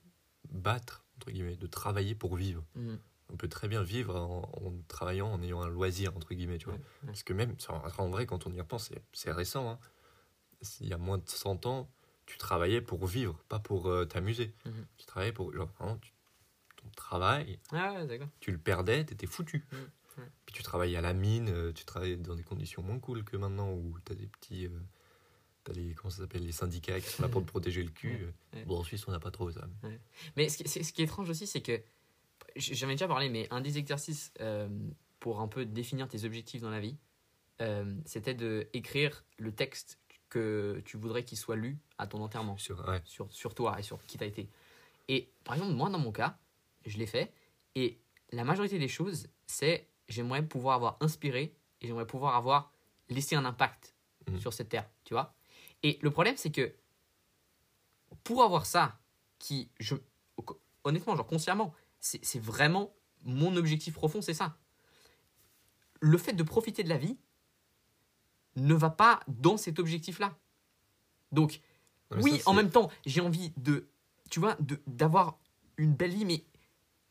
battre 0.50 1.04
entre 1.16 1.30
guillemets 1.30 1.56
de 1.56 1.66
travailler 1.66 2.14
pour 2.14 2.36
vivre 2.36 2.64
Mhm. 2.76 2.98
on 3.30 3.36
peut 3.36 3.48
très 3.48 3.68
bien 3.68 3.82
vivre 3.82 4.14
en, 4.16 4.42
en 4.64 4.72
travaillant 4.86 5.28
en 5.32 5.42
ayant 5.42 5.60
un 5.62 5.68
loisir 5.68 6.16
entre 6.16 6.32
guillemets 6.34 6.58
tu 6.58 6.66
vois 6.66 6.74
Ouais, 6.74 6.80
ouais. 6.80 7.06
parce 7.06 7.22
que 7.24 7.32
même 7.32 7.56
en 7.98 8.08
vrai 8.08 8.26
quand 8.26 8.46
on 8.46 8.52
y 8.52 8.60
repense 8.60 8.88
c'est- 8.88 9.02
c'est 9.12 9.32
récent 9.32 9.68
hein. 9.70 9.78
il 10.80 10.86
y 10.88 10.92
a 10.92 10.98
moins 10.98 11.18
de 11.18 11.28
100 11.28 11.66
ans 11.66 11.90
tu 12.26 12.38
travaillais 12.38 12.80
pour 12.80 13.06
vivre 13.06 13.42
pas 13.48 13.58
pour 13.58 13.88
euh, 13.88 14.04
t'amuser 14.04 14.54
Mhm. 14.64 14.86
tu 14.98 15.06
travaillais 15.06 15.32
pour 15.32 15.52
genre 15.52 15.68
vraiment, 15.78 15.96
tu- 15.98 16.12
ton 16.76 16.88
travail 16.96 17.58
Ah 17.72 17.96
tu 18.40 18.52
le 18.52 18.58
perdais, 18.58 19.04
t'étais 19.04 19.26
foutu. 19.26 19.66
Ouais. 20.18 20.24
Puis 20.46 20.54
tu 20.54 20.62
travaillais 20.62 20.96
à 20.96 21.00
la 21.00 21.12
mine, 21.14 21.48
euh, 21.48 21.72
tu 21.72 21.84
travaillais 21.84 22.16
dans 22.16 22.34
des 22.34 22.42
conditions 22.42 22.82
moins 22.82 22.98
cool 22.98 23.24
que 23.24 23.36
maintenant 23.36 23.72
où 23.72 23.96
t'as 24.04 24.14
des 24.14 24.26
petits. 24.26 24.66
euh, 24.66 24.70
t'as 25.64 25.72
les. 25.72 25.94
Comment 25.94 26.10
ça 26.10 26.18
s'appelle 26.22 26.44
Les 26.44 26.52
syndicats 26.52 27.00
qui 27.00 27.08
sont 27.08 27.22
là 27.22 27.28
pour 27.28 27.42
te 27.42 27.46
protéger 27.50 27.82
le 27.82 27.90
cul. 27.90 28.26
Ouais. 28.54 28.64
Bon, 28.64 28.78
en 28.78 28.84
Suisse, 28.84 29.06
on 29.08 29.12
n'a 29.12 29.20
pas 29.20 29.30
trop 29.30 29.50
ça. 29.50 29.66
Mais 30.36 30.48
ce 30.48 30.58
qui, 30.58 30.68
c'est- 30.68 30.82
ce 30.82 30.92
qui 30.92 31.02
est 31.02 31.04
étrange 31.04 31.30
aussi, 31.30 31.46
c'est 31.46 31.62
que 31.62 31.80
j'en 32.56 32.88
ai 32.88 32.92
déjà 32.94 33.06
parlé, 33.08 33.28
mais 33.28 33.46
un 33.50 33.60
des 33.60 33.78
exercices 33.78 34.32
euh, 34.40 34.68
pour 35.20 35.40
un 35.40 35.48
peu 35.48 35.64
définir 35.64 36.08
tes 36.08 36.24
objectifs 36.24 36.60
dans 36.62 36.70
la 36.70 36.80
vie, 36.80 36.96
euh, 37.60 37.94
c'était 38.06 38.34
de 38.34 38.68
écrire 38.72 39.24
le 39.38 39.52
texte 39.52 39.98
que 40.30 40.82
tu 40.84 40.96
voudrais 40.96 41.24
qu'il 41.24 41.38
soit 41.38 41.56
lu 41.56 41.78
à 41.96 42.06
ton 42.06 42.22
enterrement, 42.22 42.56
Sur, 42.58 42.86
ouais. 42.88 43.00
sur, 43.04 43.32
sur 43.32 43.54
toi 43.54 43.78
et 43.78 43.82
sur 43.82 44.04
qui 44.06 44.18
t'as 44.18 44.26
été. 44.26 44.48
Et 45.08 45.30
par 45.44 45.54
exemple, 45.54 45.72
moi, 45.74 45.88
dans 45.90 45.98
mon 45.98 46.12
cas, 46.12 46.38
je 46.86 46.98
l'ai 46.98 47.06
fait, 47.06 47.32
et 47.74 47.98
la 48.30 48.44
majorité 48.44 48.78
des 48.78 48.88
choses, 48.88 49.26
c'est 49.46 49.87
j'aimerais 50.08 50.42
pouvoir 50.46 50.76
avoir 50.76 50.96
inspiré 51.00 51.54
et 51.80 51.86
j'aimerais 51.86 52.06
pouvoir 52.06 52.34
avoir 52.36 52.72
laissé 53.08 53.36
un 53.36 53.44
impact 53.44 53.94
Mhm. 54.30 54.40
sur 54.40 54.52
cette 54.52 54.68
terre, 54.68 54.88
tu 55.04 55.14
vois. 55.14 55.34
Et 55.82 55.98
le 56.02 56.10
problème, 56.10 56.36
c'est 56.36 56.50
que 56.50 56.74
pour 58.24 58.42
avoir 58.42 58.66
ça, 58.66 58.98
qui, 59.38 59.70
je, 59.78 59.94
honnêtement, 60.84 61.16
genre 61.16 61.26
consciemment, 61.26 61.74
c'est 62.00 62.40
vraiment 62.40 62.92
mon 63.24 63.56
objectif 63.56 63.94
profond, 63.94 64.20
c'est 64.22 64.34
ça. 64.34 64.56
Le 66.00 66.16
fait 66.18 66.32
de 66.32 66.42
profiter 66.42 66.82
de 66.82 66.88
la 66.88 66.98
vie 66.98 67.16
ne 68.56 68.74
va 68.74 68.90
pas 68.90 69.20
dans 69.28 69.56
cet 69.56 69.78
objectif-là. 69.78 70.36
Donc, 71.32 71.60
oui, 72.16 72.38
ça, 72.38 72.50
en 72.50 72.54
même 72.54 72.70
temps, 72.70 72.90
j'ai 73.04 73.20
envie 73.20 73.52
de, 73.56 73.88
tu 74.30 74.40
vois, 74.40 74.56
d'avoir 74.86 75.38
une 75.76 75.94
belle 75.94 76.12
vie, 76.12 76.24
mais 76.24 76.44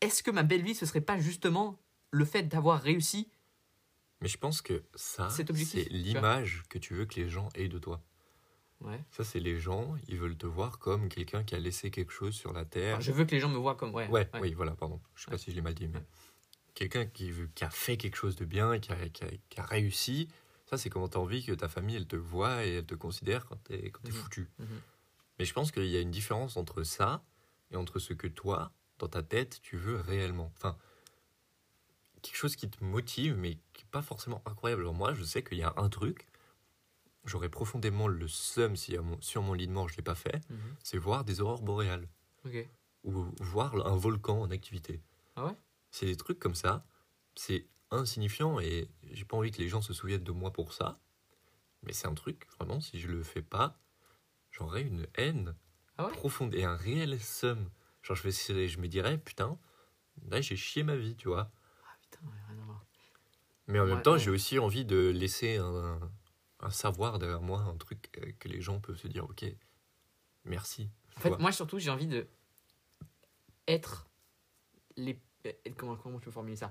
est-ce 0.00 0.22
que 0.22 0.30
ma 0.30 0.42
belle 0.42 0.62
vie, 0.62 0.74
ce 0.74 0.86
serait 0.86 1.00
pas 1.00 1.18
justement 1.18 1.78
le 2.10 2.24
fait 2.24 2.44
d'avoir 2.44 2.80
réussi 2.80 3.30
Mais 4.20 4.28
je 4.28 4.38
pense 4.38 4.62
que 4.62 4.82
ça, 4.94 5.28
c'est 5.30 5.48
l'image 5.90 6.64
que 6.68 6.78
tu 6.78 6.94
veux 6.94 7.04
que 7.06 7.14
les 7.20 7.28
gens 7.28 7.48
aient 7.54 7.68
de 7.68 7.78
toi. 7.78 8.02
Ouais. 8.80 9.04
Ça, 9.10 9.24
c'est 9.24 9.40
les 9.40 9.58
gens, 9.58 9.96
ils 10.06 10.18
veulent 10.18 10.36
te 10.36 10.46
voir 10.46 10.78
comme 10.78 11.08
quelqu'un 11.08 11.42
qui 11.42 11.54
a 11.54 11.58
laissé 11.58 11.90
quelque 11.90 12.12
chose 12.12 12.34
sur 12.34 12.52
la 12.52 12.64
terre. 12.64 13.00
Je 13.00 13.10
veux 13.12 13.24
que 13.24 13.32
les 13.32 13.40
gens 13.40 13.48
me 13.48 13.56
voient 13.58 13.74
comme. 13.74 13.92
Ouais, 13.94 14.08
Ouais, 14.08 14.28
oui, 14.40 14.54
voilà, 14.54 14.72
pardon. 14.76 15.00
Je 15.16 15.24
sais 15.24 15.30
pas 15.30 15.38
si 15.38 15.50
je 15.50 15.56
l'ai 15.56 15.62
mal 15.62 15.74
dit, 15.74 15.88
mais 15.88 16.00
quelqu'un 16.74 17.04
qui, 17.06 17.30
veut- 17.32 17.50
qui 17.56 17.64
a 17.64 17.70
fait 17.70 17.96
quelque 17.96 18.14
chose 18.16 18.36
de 18.36 18.44
bien, 18.44 18.78
qui 18.78 18.92
a, 18.92 19.08
qui 19.08 19.24
a- 19.24 19.30
qui 19.50 19.60
a 19.60 19.64
réussi, 19.64 20.28
Ça, 20.70 20.76
c'est 20.76 20.90
comment 20.90 21.08
tu 21.08 21.16
as 21.16 21.20
envie 21.20 21.42
que 21.42 21.52
ta 21.52 21.66
famille, 21.66 21.96
elle 21.96 22.06
te 22.06 22.14
voit 22.14 22.66
et 22.66 22.74
elle 22.74 22.84
te 22.84 22.94
considère 22.94 23.46
quand 23.46 23.56
tu 23.64 23.72
es, 23.72 23.90
Mhm. 24.04 24.12
foutu. 24.12 24.50
Mhm. 24.58 24.66
Mais 25.38 25.46
je 25.46 25.54
pense 25.54 25.72
qu'il 25.72 25.86
y 25.86 25.96
a 25.96 26.00
une 26.02 26.10
différence 26.10 26.58
entre 26.58 26.82
ça 26.82 27.24
et 27.70 27.76
entre 27.76 27.98
ce 27.98 28.12
que 28.12 28.26
toi, 28.26 28.70
dans 28.98 29.08
ta 29.08 29.22
tête, 29.22 29.60
tu 29.62 29.78
veux 29.78 29.96
réellement. 29.98 30.52
Enfin, 30.54 30.76
quelque 32.22 32.36
chose 32.36 32.56
qui 32.56 32.68
te 32.70 32.82
motive, 32.84 33.36
mais 33.36 33.56
qui 33.72 33.84
n'est 33.84 33.90
pas 33.90 34.02
forcément 34.02 34.42
incroyable. 34.46 34.82
Alors 34.82 34.94
moi, 34.94 35.14
je 35.14 35.24
sais 35.24 35.42
qu'il 35.42 35.58
y 35.58 35.62
a 35.62 35.74
un 35.76 35.88
truc, 35.88 36.26
j'aurais 37.24 37.48
profondément 37.50 38.08
le 38.08 38.28
seum 38.28 38.76
si 38.76 38.96
mon- 38.98 39.20
sur 39.20 39.42
mon 39.42 39.54
lit 39.54 39.66
de 39.68 39.72
mort 39.72 39.88
je 39.88 39.94
ne 39.94 39.98
l'ai 39.98 40.02
pas 40.04 40.14
fait, 40.14 40.40
Mhm. 40.50 40.78
c'est 40.82 40.98
voir 40.98 41.24
des 41.24 41.40
aurores 41.40 41.62
boréales 41.62 42.08
ou 43.04 43.26
voir 43.40 43.74
un 43.86 43.96
volcan 43.96 44.40
en 44.42 44.50
activité. 44.50 45.02
Ah 45.36 45.44
ouais? 45.46 45.56
C'est 45.90 46.06
des 46.06 46.16
trucs 46.16 46.38
comme 46.38 46.54
ça, 46.54 46.86
c'est 47.36 47.68
insignifiant 47.90 48.60
et 48.60 48.90
j'ai 49.12 49.24
pas 49.24 49.36
envie 49.36 49.50
que 49.50 49.58
les 49.62 49.68
gens 49.68 49.82
se 49.82 49.92
souviennent 49.94 50.24
de 50.24 50.32
moi 50.32 50.52
pour 50.52 50.72
ça. 50.74 51.00
Mais 51.82 51.92
c'est 51.92 52.08
un 52.08 52.14
truc, 52.14 52.46
vraiment, 52.58 52.80
si 52.80 53.00
je 53.00 53.08
le 53.08 53.22
fais 53.22 53.42
pas, 53.42 53.80
j'aurais 54.50 54.82
une 54.82 55.06
haine 55.16 55.56
Ah 55.96 56.06
ouais? 56.06 56.12
profonde 56.14 56.54
et 56.54 56.64
un 56.64 56.76
réel 56.76 57.20
seum. 57.20 57.70
Genre, 58.02 58.16
je, 58.16 58.24
vais, 58.28 58.68
je 58.68 58.80
me 58.80 58.88
dirais, 58.88 59.18
putain, 59.18 59.58
là 60.28 60.40
j'ai 60.40 60.56
chié 60.56 60.82
ma 60.84 60.96
vie, 60.96 61.16
tu 61.16 61.28
vois. 61.28 61.52
Putain, 62.10 62.24
ouais, 62.26 62.32
rien 62.48 62.62
à 62.62 62.64
voir. 62.64 62.84
Mais 63.66 63.78
en 63.80 63.84
Ouais, 63.84 63.94
même 63.94 64.02
temps, 64.02 64.12
ouais. 64.12 64.18
j'ai 64.18 64.30
aussi 64.30 64.58
envie 64.58 64.84
de 64.84 65.08
laisser 65.08 65.56
un, 65.56 66.00
un 66.60 66.70
savoir 66.70 67.18
derrière 67.18 67.42
moi, 67.42 67.60
un 67.60 67.76
truc 67.76 68.10
euh, 68.18 68.32
que 68.38 68.48
les 68.48 68.60
gens 68.60 68.80
peuvent 68.80 68.96
se 68.96 69.08
dire, 69.08 69.24
ok, 69.24 69.44
merci. 70.44 70.88
En 71.16 71.20
fait, 71.20 71.38
moi 71.38 71.52
surtout, 71.52 71.78
j'ai 71.78 71.90
envie 71.90 72.06
de 72.06 72.26
être 73.66 74.08
les. 74.96 75.20
euh, 75.46 75.52
Comment, 75.76 75.96
comment 75.96 76.18
je 76.18 76.24
peux 76.24 76.30
formuler 76.30 76.56
ça? 76.56 76.70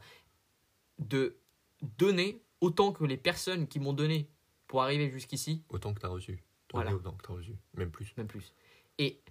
De 1.00 1.38
donner 1.82 2.44
autant 2.62 2.92
que 2.92 3.04
les 3.04 3.18
personnes 3.18 3.68
qui 3.68 3.80
m'ont 3.80 3.94
donné 3.94 4.30
pour 4.68 4.82
arriver 4.82 5.10
jusqu'ici, 5.10 5.64
Autant 5.70 5.94
que 5.94 6.00
t'as 6.00 6.08
reçu. 6.08 6.44
Tant 6.68 6.80
Voilà. 6.80 6.94
autant 6.96 7.14
que 7.14 7.26
t'as 7.26 7.34
reçu. 7.34 7.56
Même 7.76 7.92
plus. 7.92 8.14
même 8.18 8.28
plus. 8.28 8.54
Et 8.98 9.22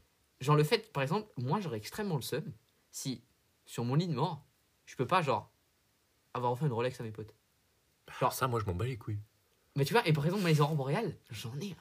genre 0.40 0.56
le 0.56 0.64
fait, 0.64 0.92
par 0.92 1.02
exemple, 1.02 1.30
moi 1.36 1.60
j'aurais 1.60 1.76
extrêmement 1.78 2.16
le 2.16 2.22
seum 2.22 2.52
si 2.90 3.22
sur 3.64 3.84
mon 3.84 3.94
lit 3.96 4.06
de 4.06 4.14
mort, 4.14 4.46
je 4.86 4.94
peux 4.96 5.06
pas 5.06 5.20
genre 5.22 5.50
avoir 6.36 6.52
offert 6.52 6.66
une 6.66 6.72
Rolex 6.72 7.00
à 7.00 7.02
mes 7.04 7.10
potes. 7.12 7.34
Alors 8.20 8.32
ça, 8.32 8.46
moi, 8.46 8.60
je 8.60 8.66
m'en 8.66 8.74
bats 8.74 8.86
les 8.86 8.96
couilles. 8.96 9.18
Mais 9.74 9.84
tu 9.84 9.92
vois, 9.92 10.06
et 10.06 10.12
par 10.12 10.24
exemple, 10.24 10.42
moi, 10.42 10.50
les 10.50 10.60
aurores 10.60 10.76
boréales, 10.76 11.14
j'en 11.30 11.52
ai 11.60 11.74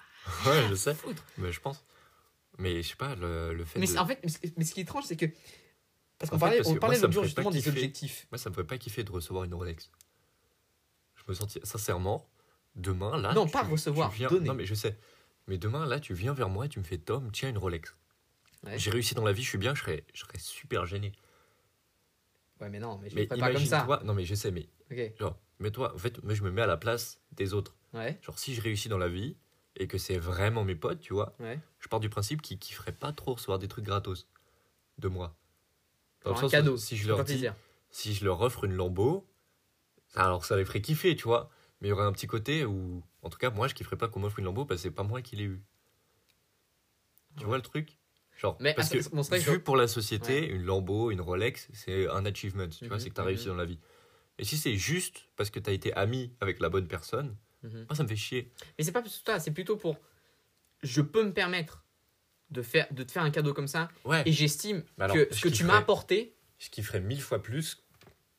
Ouais, 0.46 0.68
je 0.70 0.76
sais. 0.76 0.96
Mais 1.38 1.52
je 1.52 1.60
pense. 1.62 1.86
Mais 2.58 2.82
je 2.82 2.90
sais 2.90 2.96
pas, 2.96 3.16
le, 3.16 3.54
le 3.54 3.64
fait 3.66 3.80
Mais 3.80 3.88
de... 3.88 3.98
en 3.98 4.06
fait, 4.06 4.20
mais 4.58 4.64
ce 4.66 4.74
qui 4.74 4.80
est 4.80 4.84
étrange, 4.84 5.04
c'est 5.06 5.16
que. 5.18 5.26
Parce 6.18 6.30
qu'on 6.30 6.38
fait, 6.38 6.40
parlait, 6.40 6.62
on 6.68 6.76
parlait 6.76 6.98
l'autre 7.00 7.12
jour 7.14 7.24
justement 7.26 7.52
des 7.52 7.68
objectifs. 7.68 8.28
Moi, 8.32 8.38
ça 8.38 8.50
me 8.50 8.56
ferait 8.56 8.66
pas 8.66 8.78
kiffer 8.78 9.04
de 9.04 9.12
recevoir 9.12 9.44
une 9.44 9.54
Rolex. 9.54 9.92
Je 11.16 11.24
me 11.28 11.34
sentirais 11.34 11.66
sincèrement, 11.66 12.28
demain, 12.76 13.18
là. 13.18 13.34
Non, 13.34 13.46
tu- 13.46 13.52
pas 13.52 13.64
recevoir, 13.64 14.10
viens- 14.12 14.30
donner. 14.30 14.48
Non, 14.48 14.54
mais 14.54 14.66
je 14.66 14.74
sais. 14.76 14.98
Mais 15.48 15.58
demain, 15.58 15.86
là, 15.86 16.00
tu 16.00 16.14
viens 16.14 16.34
vers 16.34 16.50
moi 16.50 16.66
et 16.66 16.70
tu 16.70 16.80
me 16.80 16.84
fais 16.86 16.98
Tom, 16.98 17.30
tiens 17.32 17.50
une 17.50 17.58
Rolex. 17.58 17.96
Ouais. 18.64 18.80
J'ai 18.80 18.90
réussi 18.92 19.14
dans 19.14 19.24
la 19.26 19.32
vie, 19.34 19.44
je 19.44 19.50
suis 19.50 19.58
bien, 19.58 19.76
je 19.76 19.82
serais, 19.82 20.06
je 20.14 20.22
serais 20.22 20.40
super 20.40 20.86
gêné. 20.86 21.12
Ouais, 22.62 22.70
mais 22.70 22.80
non, 22.80 22.98
mais 22.98 23.10
je 23.10 23.16
Mais 23.16 23.22
le 23.24 23.28
ferais 23.28 23.40
pas 23.40 23.48
comme 23.52 23.66
ça. 23.66 23.78
imagine-toi, 23.80 24.02
non, 24.04 24.14
mais 24.14 24.26
je 24.26 24.36
sais, 24.36 24.52
mais 24.52 24.68
genre, 25.20 25.38
mets-toi, 25.60 25.94
en 25.94 25.98
fait, 25.98 26.24
moi, 26.24 26.34
je 26.34 26.44
me 26.44 26.52
mets 26.52 26.62
à 26.62 26.68
la 26.68 26.78
place 26.78 27.22
des 27.34 27.54
autres. 27.54 27.76
ouais, 27.94 28.18
Genre, 28.22 28.40
si 28.40 28.54
je 28.56 28.62
réussis 28.62 28.90
dans 28.90 28.98
la 28.98 29.10
vie 29.10 29.36
et 29.76 29.88
que 29.88 29.98
c'est 29.98 30.18
vraiment 30.18 30.64
mes 30.64 30.76
potes, 30.76 31.00
tu 31.02 31.14
vois, 31.14 31.36
ouais. 31.40 31.60
je 31.80 31.88
pars 31.90 32.00
du 32.00 32.10
principe 32.10 32.42
qu'ils 32.42 32.60
kifferaient 32.60 32.94
pas 32.94 33.12
trop 33.12 33.34
recevoir 33.34 33.60
des 33.60 33.68
trucs 33.68 33.86
gratos 33.86 34.28
de 34.98 35.08
moi. 35.10 35.36
Dans 36.24 36.32
le 36.32 36.46
un 36.46 36.50
cadeau. 36.50 36.78
Si 36.78 36.96
je 36.98 37.08
leur 37.08 37.24
dis, 37.24 37.46
si 37.92 38.14
je 38.14 38.26
leur 38.26 38.42
offre 38.42 38.64
une 38.64 38.74
Lambo, 38.74 39.28
alors 40.16 40.46
ça 40.46 40.56
les 40.56 40.66
ferait 40.66 40.82
kiffer, 40.82 41.16
tu 41.16 41.24
vois. 41.24 41.50
Mais 41.82 41.90
il 41.90 41.92
y 41.92 41.94
aurait 41.94 42.06
un 42.06 42.14
petit 42.14 42.28
côté 42.28 42.64
où, 42.66 43.04
en 43.22 43.30
tout 43.30 43.38
cas, 43.38 43.50
moi, 43.50 43.68
je 43.68 43.74
kifferais 43.76 43.98
pas 43.98 44.08
qu'on 44.08 44.22
m'offre 44.22 44.40
une 44.40 44.46
Lambo 44.46 44.66
parce 44.66 44.80
que 44.80 44.84
c'est 44.84 44.96
pas 44.96 45.04
moi 45.04 45.22
qui 45.22 45.36
l'ai 45.36 45.44
eu. 45.44 45.62
Tu 47.36 47.42
Ouais. 47.44 47.48
vois 47.48 47.58
le 47.58 47.64
truc? 47.64 48.00
Genre, 48.36 48.58
Mais 48.60 48.74
parce 48.74 48.90
que 48.90 48.98
vu 49.52 49.60
pour 49.62 49.78
la 49.78 49.88
société, 49.88 50.46
une 50.48 50.64
Lambo, 50.66 51.10
une 51.12 51.22
Rolex, 51.22 51.70
c'est 51.74 52.10
un 52.10 52.26
achievement, 52.26 52.68
tu 52.68 52.86
vois, 52.88 52.98
Mhm, 52.98 53.02
c'est 53.02 53.10
que 53.10 53.16
tu 53.16 53.22
as 53.22 53.24
mhm. 53.24 53.28
réussi 53.30 53.48
dans 53.48 53.56
la 53.56 53.66
vie. 53.66 53.80
Et 54.38 54.44
si 54.44 54.58
c'est 54.58 54.76
juste 54.76 55.30
parce 55.38 55.50
que 55.50 55.60
tu 55.60 55.70
as 55.70 55.74
été 55.74 55.94
ami 55.94 56.34
avec 56.42 56.60
la 56.60 56.68
bonne 56.70 56.88
personne, 56.88 57.36
Mhm. 57.64 57.86
moi 57.88 57.96
ça 57.96 58.04
me 58.04 58.08
fait 58.10 58.16
chier. 58.18 58.52
Mais 58.78 58.84
c'est 58.84 58.92
pas 58.92 59.02
pour 59.02 59.12
ça, 59.12 59.40
c'est 59.40 59.52
plutôt 59.52 59.78
pour. 59.78 59.98
Je 60.84 61.02
peux 61.02 61.24
me 61.24 61.32
permettre 61.32 61.86
de, 62.52 62.62
faire, 62.62 62.88
de 62.92 63.04
te 63.04 63.12
faire 63.12 63.24
un 63.24 63.32
cadeau 63.32 63.54
comme 63.54 63.68
ça. 63.70 63.88
Ouais, 64.04 64.24
Et 64.26 64.32
j'estime 64.34 64.84
que 65.14 65.34
ce 65.34 65.42
que 65.42 65.50
tu 65.50 65.64
m'as 65.64 65.78
apporté. 65.78 66.36
je 66.60 66.70
kifferais 66.70 67.00
mille 67.00 67.22
fois 67.22 67.42
plus 67.42 67.82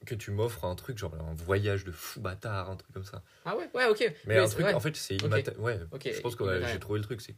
que 0.05 0.14
tu 0.14 0.31
m'offres 0.31 0.64
un 0.64 0.75
truc, 0.75 0.99
genre 0.99 1.14
un 1.14 1.35
voyage 1.35 1.85
de 1.85 1.90
fou 1.90 2.21
bâtard, 2.21 2.71
un 2.71 2.77
truc 2.77 2.92
comme 2.92 3.05
ça. 3.05 3.23
Ah 3.44 3.57
ouais, 3.57 3.68
ouais, 3.75 3.87
ok. 3.87 4.12
Mais 4.27 4.37
un 4.37 4.47
truc, 4.49 4.66
en 4.66 4.79
fait, 4.81 4.94
c'est 4.94 5.14
Ok. 5.14 5.23
immatériel. 5.25 5.61
Ouais, 5.61 5.81
je 6.05 6.21
pense 6.21 6.37
que 6.37 6.64
j'ai 6.66 6.79
trouvé 6.79 6.99
le 6.99 7.05
truc. 7.05 7.21
C'est 7.23 7.35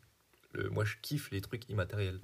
le... 0.53 0.71
Moi, 0.71 0.85
je 0.85 0.97
kiffe 1.03 1.31
les 1.31 1.41
trucs 1.41 1.69
immatériels. 1.69 2.21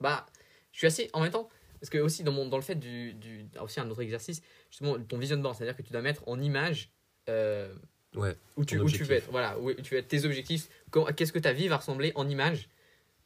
Bah, 0.00 0.26
je 0.72 0.78
suis 0.78 0.86
assez. 0.86 1.10
En 1.12 1.20
même 1.20 1.30
temps, 1.30 1.48
parce 1.80 1.90
que 1.90 1.98
aussi 1.98 2.24
dans, 2.24 2.32
mon, 2.32 2.48
dans 2.48 2.56
le 2.56 2.62
fait 2.62 2.74
du, 2.74 3.14
du. 3.14 3.46
Aussi 3.60 3.80
un 3.80 3.88
autre 3.90 4.02
exercice, 4.02 4.42
justement, 4.70 4.98
ton 4.98 5.18
vision 5.18 5.38
board, 5.38 5.56
c'est-à-dire 5.56 5.76
que 5.76 5.82
tu 5.82 5.92
dois 5.92 6.02
mettre 6.02 6.26
en 6.28 6.40
image. 6.40 6.90
euh, 7.28 7.74
Ouais, 8.14 8.36
où 8.56 8.64
tu, 8.64 8.78
où 8.78 8.88
tu 8.88 9.02
veux 9.02 9.16
être. 9.16 9.28
Voilà, 9.32 9.58
où 9.58 9.72
tu 9.74 9.94
veux 9.94 10.00
être 10.00 10.06
tes 10.06 10.24
objectifs. 10.24 10.68
Qu'est-ce 11.16 11.32
que 11.32 11.38
ta 11.40 11.52
vie 11.52 11.66
va 11.66 11.78
ressembler 11.78 12.12
en 12.14 12.28
image 12.28 12.68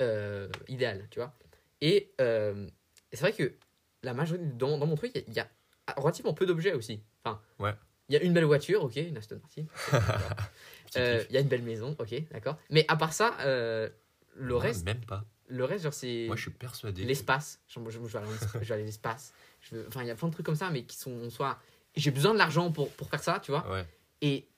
euh, 0.00 0.48
idéale, 0.68 1.06
tu 1.10 1.18
vois. 1.18 1.36
Et 1.80 2.12
euh, 2.20 2.66
c'est 3.12 3.20
vrai 3.20 3.32
que 3.32 3.52
la 4.02 4.14
majorité, 4.14 4.46
dans, 4.56 4.78
dans 4.78 4.86
mon 4.86 4.94
truc, 4.94 5.12
il 5.14 5.34
y, 5.34 5.40
a 5.40 5.48
relativement 5.96 6.32
peu 6.32 6.46
d'objets 6.46 6.72
aussi. 6.72 7.02
Enfin, 7.22 7.40
Ouais. 7.58 7.74
Il 8.08 8.14
y 8.14 8.16
a 8.18 8.22
une 8.22 8.32
belle 8.32 8.44
voiture, 8.44 8.82
ok, 8.84 8.96
une 8.96 9.16
Aston 9.16 9.40
Martin. 9.42 9.64
Euh. 10.96 11.22
Il 11.28 11.34
y 11.34 11.36
a 11.36 11.40
une 11.40 11.48
belle 11.48 11.62
maison, 11.62 11.94
ok, 11.98 12.14
d'accord. 12.32 12.56
Mais 12.70 12.86
à 12.88 12.96
part 12.96 13.12
ça, 13.12 13.34
euh, 13.40 13.90
le 14.36 14.56
reste, 14.56 14.86
Même 14.86 15.04
pas. 15.04 15.22
le 15.48 15.62
reste, 15.64 15.84
genre, 15.84 15.92
c'est 15.92 16.24
Moi, 16.28 16.36
je 16.36 16.40
suis 16.40 16.50
persuadé. 16.50 17.04
l'espace. 17.04 17.60
Je, 17.68 17.78
je- 17.90 17.90
je 17.90 17.98
vais 17.98 18.18
aller 18.18 18.26
en 18.26 18.30
esp- 18.32 18.48
je 18.54 18.58
vais 18.68 18.72
aller 18.72 18.82
à 18.84 18.86
l'espace. 18.86 19.34
Enfin, 19.88 20.00
il 20.00 20.06
y 20.06 20.10
a 20.10 20.14
plein 20.14 20.28
de 20.28 20.32
trucs 20.32 20.46
comme 20.46 20.54
ça, 20.54 20.70
mais 20.70 20.84
qui 20.84 20.96
sont 20.96 21.28
soit. 21.28 21.58
J'ai 21.94 22.10
besoin 22.10 22.32
de 22.32 22.38
l'argent 22.38 22.72
pour, 22.72 22.90
pour 22.92 23.10
faire 23.10 23.22
ça, 23.22 23.38
tu 23.42 23.50
vois. 23.50 23.70
Ouais. 23.70 23.84
Et 24.22 24.48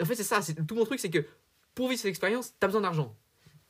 en 0.00 0.06
fait, 0.06 0.14
c'est 0.14 0.22
ça. 0.24 0.40
c'est- 0.40 0.54
Tout 0.66 0.74
mon 0.76 0.86
truc, 0.86 0.98
c'est 0.98 1.10
que 1.10 1.26
pour 1.74 1.88
vivre 1.90 2.00
cette 2.00 2.08
expérience, 2.08 2.54
t'as 2.58 2.68
besoin 2.68 2.80
d'argent. 2.80 3.14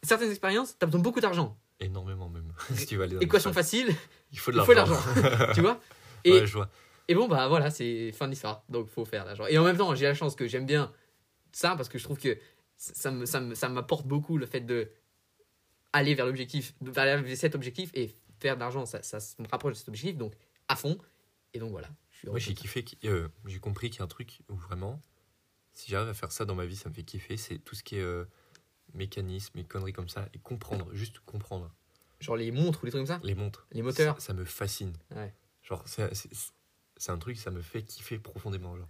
Certaines 0.04 0.30
expériences, 0.30 0.78
t'as 0.78 0.86
besoin 0.86 1.00
de 1.00 1.04
beaucoup 1.04 1.20
d'argent. 1.20 1.58
Énormément 1.80 2.28
même. 2.28 2.52
si 2.76 2.86
tu 2.86 2.96
vas 2.96 3.02
aller 3.04 3.14
dans 3.16 3.20
Équation 3.20 3.52
facile, 3.52 3.88
Il 4.30 4.38
faut 4.38 4.52
de 4.52 4.58
il 4.58 4.64
faut 4.64 4.74
l'argent. 4.74 4.94
l'argent. 5.16 5.52
tu 5.54 5.60
vois 5.60 5.80
et, 6.22 6.30
Ouais, 6.32 6.46
je 6.46 6.52
vois. 6.52 6.70
Et 7.08 7.14
bon, 7.14 7.28
bah 7.28 7.48
voilà, 7.48 7.70
c'est 7.70 8.12
fin 8.12 8.26
de 8.26 8.30
l'histoire. 8.30 8.64
Donc, 8.68 8.88
faut 8.88 9.04
faire 9.04 9.22
de 9.24 9.28
l'argent. 9.28 9.46
Et 9.46 9.58
en 9.58 9.64
même 9.64 9.76
temps, 9.76 9.94
j'ai 9.94 10.06
la 10.06 10.14
chance 10.14 10.34
que 10.36 10.46
j'aime 10.46 10.66
bien 10.66 10.92
ça 11.52 11.76
parce 11.76 11.88
que 11.88 11.98
je 11.98 12.04
trouve 12.04 12.18
que 12.18 12.38
ça 12.76 13.10
me- 13.10 13.26
ça 13.26 13.40
me- 13.40 13.54
ça 13.54 13.68
m'apporte 13.68 14.06
beaucoup 14.06 14.38
le 14.38 14.46
fait 14.46 14.60
de 14.60 14.90
aller 15.92 16.14
vers 16.14 16.26
l'objectif, 16.26 16.74
vers 16.80 17.24
cet 17.36 17.54
objectif 17.54 17.90
et 17.94 18.10
faire 18.40 18.56
de 18.56 18.60
l'argent. 18.60 18.84
Ça, 18.86 19.02
ça 19.02 19.18
me 19.38 19.46
rapproche 19.48 19.74
de 19.74 19.78
cet 19.78 19.88
objectif, 19.88 20.16
donc 20.16 20.34
à 20.68 20.76
fond. 20.76 20.98
Et 21.52 21.58
donc 21.58 21.70
voilà. 21.70 21.88
Je 22.10 22.18
suis 22.18 22.28
Moi, 22.28 22.38
j'ai 22.38 22.54
kiffé. 22.54 22.84
euh, 23.04 23.28
j'ai 23.46 23.58
compris 23.60 23.90
qu'il 23.90 23.98
y 24.00 24.02
a 24.02 24.04
un 24.04 24.08
truc 24.08 24.40
où 24.48 24.56
vraiment, 24.56 25.00
si 25.72 25.90
j'arrive 25.90 26.08
à 26.08 26.14
faire 26.14 26.32
ça 26.32 26.44
dans 26.44 26.54
ma 26.54 26.66
vie, 26.66 26.76
ça 26.76 26.88
me 26.88 26.94
fait 26.94 27.04
kiffer. 27.04 27.36
C'est 27.36 27.58
tout 27.58 27.74
ce 27.74 27.84
qui 27.84 27.96
est 27.96 28.02
euh, 28.02 28.24
mécanisme 28.92 29.58
et 29.58 29.64
conneries 29.64 29.92
comme 29.92 30.08
ça. 30.08 30.28
Et 30.34 30.38
comprendre, 30.38 30.92
juste 30.94 31.20
comprendre. 31.20 31.72
Genre 32.20 32.36
les 32.36 32.50
montres 32.50 32.82
ou 32.82 32.86
les 32.86 32.90
trucs 32.90 33.06
comme 33.06 33.14
ça? 33.14 33.20
Les 33.22 33.34
montres. 33.34 33.66
Les 33.72 33.82
moteurs? 33.82 34.14
Ça, 34.16 34.28
ça 34.28 34.32
me 34.32 34.44
fascine. 34.44 34.94
Ouais. 35.14 35.32
Genre, 35.62 35.82
c'est, 35.86 36.12
c'est, 36.96 37.12
un 37.12 37.18
truc, 37.18 37.36
ça 37.38 37.50
me 37.50 37.60
fait 37.62 37.82
kiffer 37.82 38.18
profondément. 38.18 38.76
Genre. 38.76 38.88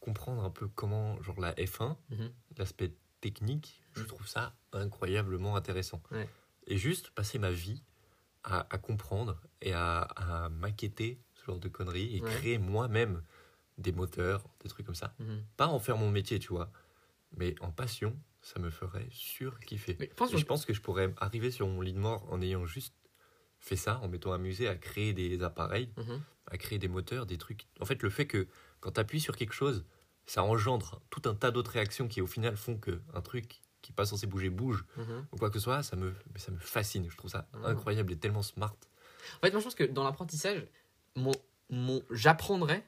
Comprendre 0.00 0.44
un 0.44 0.50
peu 0.50 0.68
comment, 0.68 1.20
genre 1.22 1.40
la 1.40 1.54
F1, 1.54 1.96
Mhm. 2.10 2.32
l'aspect 2.58 2.94
technique, 3.20 3.82
je 3.94 4.02
Mhm. 4.02 4.06
trouve 4.08 4.28
ça 4.28 4.56
incroyablement 4.72 5.56
intéressant. 5.56 6.02
Ouais. 6.10 6.28
Et 6.66 6.76
juste 6.76 7.10
passer 7.10 7.38
ma 7.38 7.50
vie 7.50 7.82
à, 8.44 8.66
à 8.74 8.78
comprendre 8.78 9.40
et 9.62 9.72
à, 9.72 10.00
à 10.02 10.48
maqueter 10.50 11.20
ce 11.34 11.44
genre 11.46 11.58
de 11.58 11.68
conneries 11.68 12.16
et 12.16 12.20
Ouais. 12.20 12.30
créer 12.30 12.58
moi-même 12.58 13.22
des 13.78 13.92
moteurs, 13.92 14.48
des 14.60 14.68
trucs 14.68 14.86
comme 14.86 14.94
ça. 14.94 15.14
Mhm. 15.18 15.44
Pas 15.56 15.66
en 15.68 15.78
faire 15.80 15.96
mon 15.98 16.10
métier, 16.10 16.38
tu 16.38 16.48
vois, 16.48 16.70
mais 17.36 17.54
en 17.60 17.72
passion, 17.72 18.18
ça 18.42 18.60
me 18.60 18.70
ferait 18.70 19.08
surkiffer. 19.10 19.96
Mais 19.98 20.06
pense 20.08 20.32
Et 20.32 20.38
je 20.38 20.44
pense 20.46 20.64
que 20.64 20.74
je 20.74 20.80
pourrais 20.80 21.12
arriver 21.18 21.50
sur 21.50 21.66
mon 21.68 21.80
lit 21.80 21.92
de 21.94 21.98
mort 21.98 22.26
en 22.32 22.40
ayant 22.42 22.66
juste 22.66 22.94
fait 23.58 23.76
ça, 23.76 23.98
en 24.00 24.08
m'étant 24.08 24.32
amusé 24.32 24.68
à 24.68 24.76
créer 24.76 25.12
des 25.12 25.42
appareils, 25.42 25.90
Mhm. 25.96 26.20
à 26.46 26.58
créer 26.58 26.78
des 26.78 26.88
moteurs, 26.88 27.26
des 27.26 27.38
trucs. 27.38 27.66
En 27.80 27.84
fait, 27.84 28.02
le 28.02 28.10
fait 28.10 28.26
que 28.26 28.46
quand 28.80 28.92
tu 28.92 29.00
appuies 29.00 29.20
sur 29.20 29.36
quelque 29.36 29.54
chose, 29.54 29.84
ça 30.26 30.42
engendre 30.42 31.00
tout 31.10 31.22
un 31.28 31.34
tas 31.34 31.50
d'autres 31.50 31.70
réactions 31.72 32.08
qui, 32.08 32.20
au 32.20 32.26
final, 32.26 32.56
font 32.56 32.76
que 32.76 33.00
un 33.14 33.20
truc 33.20 33.60
qui 33.82 33.92
n'est 33.92 33.94
pas 33.96 34.06
censé 34.06 34.26
bouger 34.26 34.50
bouge 34.50 34.84
Mhm. 34.96 35.26
ou 35.32 35.36
quoi 35.36 35.48
que 35.50 35.58
ce 35.58 35.64
soit, 35.64 35.82
ça 35.82 35.96
me, 35.96 36.12
ça 36.36 36.50
me 36.52 36.58
fascine. 36.58 37.08
Je 37.10 37.16
trouve 37.16 37.30
ça 37.30 37.48
Ah. 37.54 37.68
incroyable 37.68 38.12
et 38.12 38.16
tellement 38.18 38.42
smart. 38.42 38.74
En 39.36 39.40
fait, 39.40 39.50
moi, 39.50 39.60
je 39.60 39.64
pense 39.64 39.74
que 39.74 39.84
dans 39.84 40.04
l'apprentissage, 40.04 40.66
mon, 41.14 41.32
mon, 41.70 42.02
j'apprendrai 42.10 42.84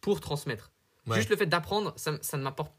pour 0.00 0.20
transmettre. 0.20 0.70
Ouais. 1.06 1.16
Juste 1.16 1.30
le 1.30 1.36
fait 1.36 1.46
d'apprendre, 1.46 1.92
ça, 1.96 2.18
ça 2.22 2.36
ne 2.36 2.42
m'apporte 2.42 2.72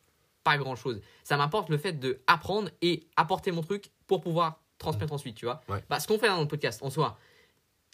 pas 0.43 0.57
grand 0.57 0.75
chose. 0.75 1.01
Ça 1.23 1.37
m'apporte 1.37 1.69
le 1.69 1.77
fait 1.77 1.93
de 1.93 2.21
apprendre 2.27 2.69
et 2.81 3.07
apporter 3.15 3.51
mon 3.51 3.61
truc 3.61 3.91
pour 4.07 4.21
pouvoir 4.21 4.61
transmettre 4.81 5.13
ensuite, 5.13 5.35
tu 5.35 5.45
vois. 5.45 5.61
Ouais. 5.69 5.83
Bah, 5.89 5.99
ce 5.99 6.07
qu'on 6.07 6.19
fait 6.19 6.27
dans 6.27 6.37
notre 6.37 6.49
podcast, 6.49 6.81
en 6.83 6.89
soi, 6.89 7.17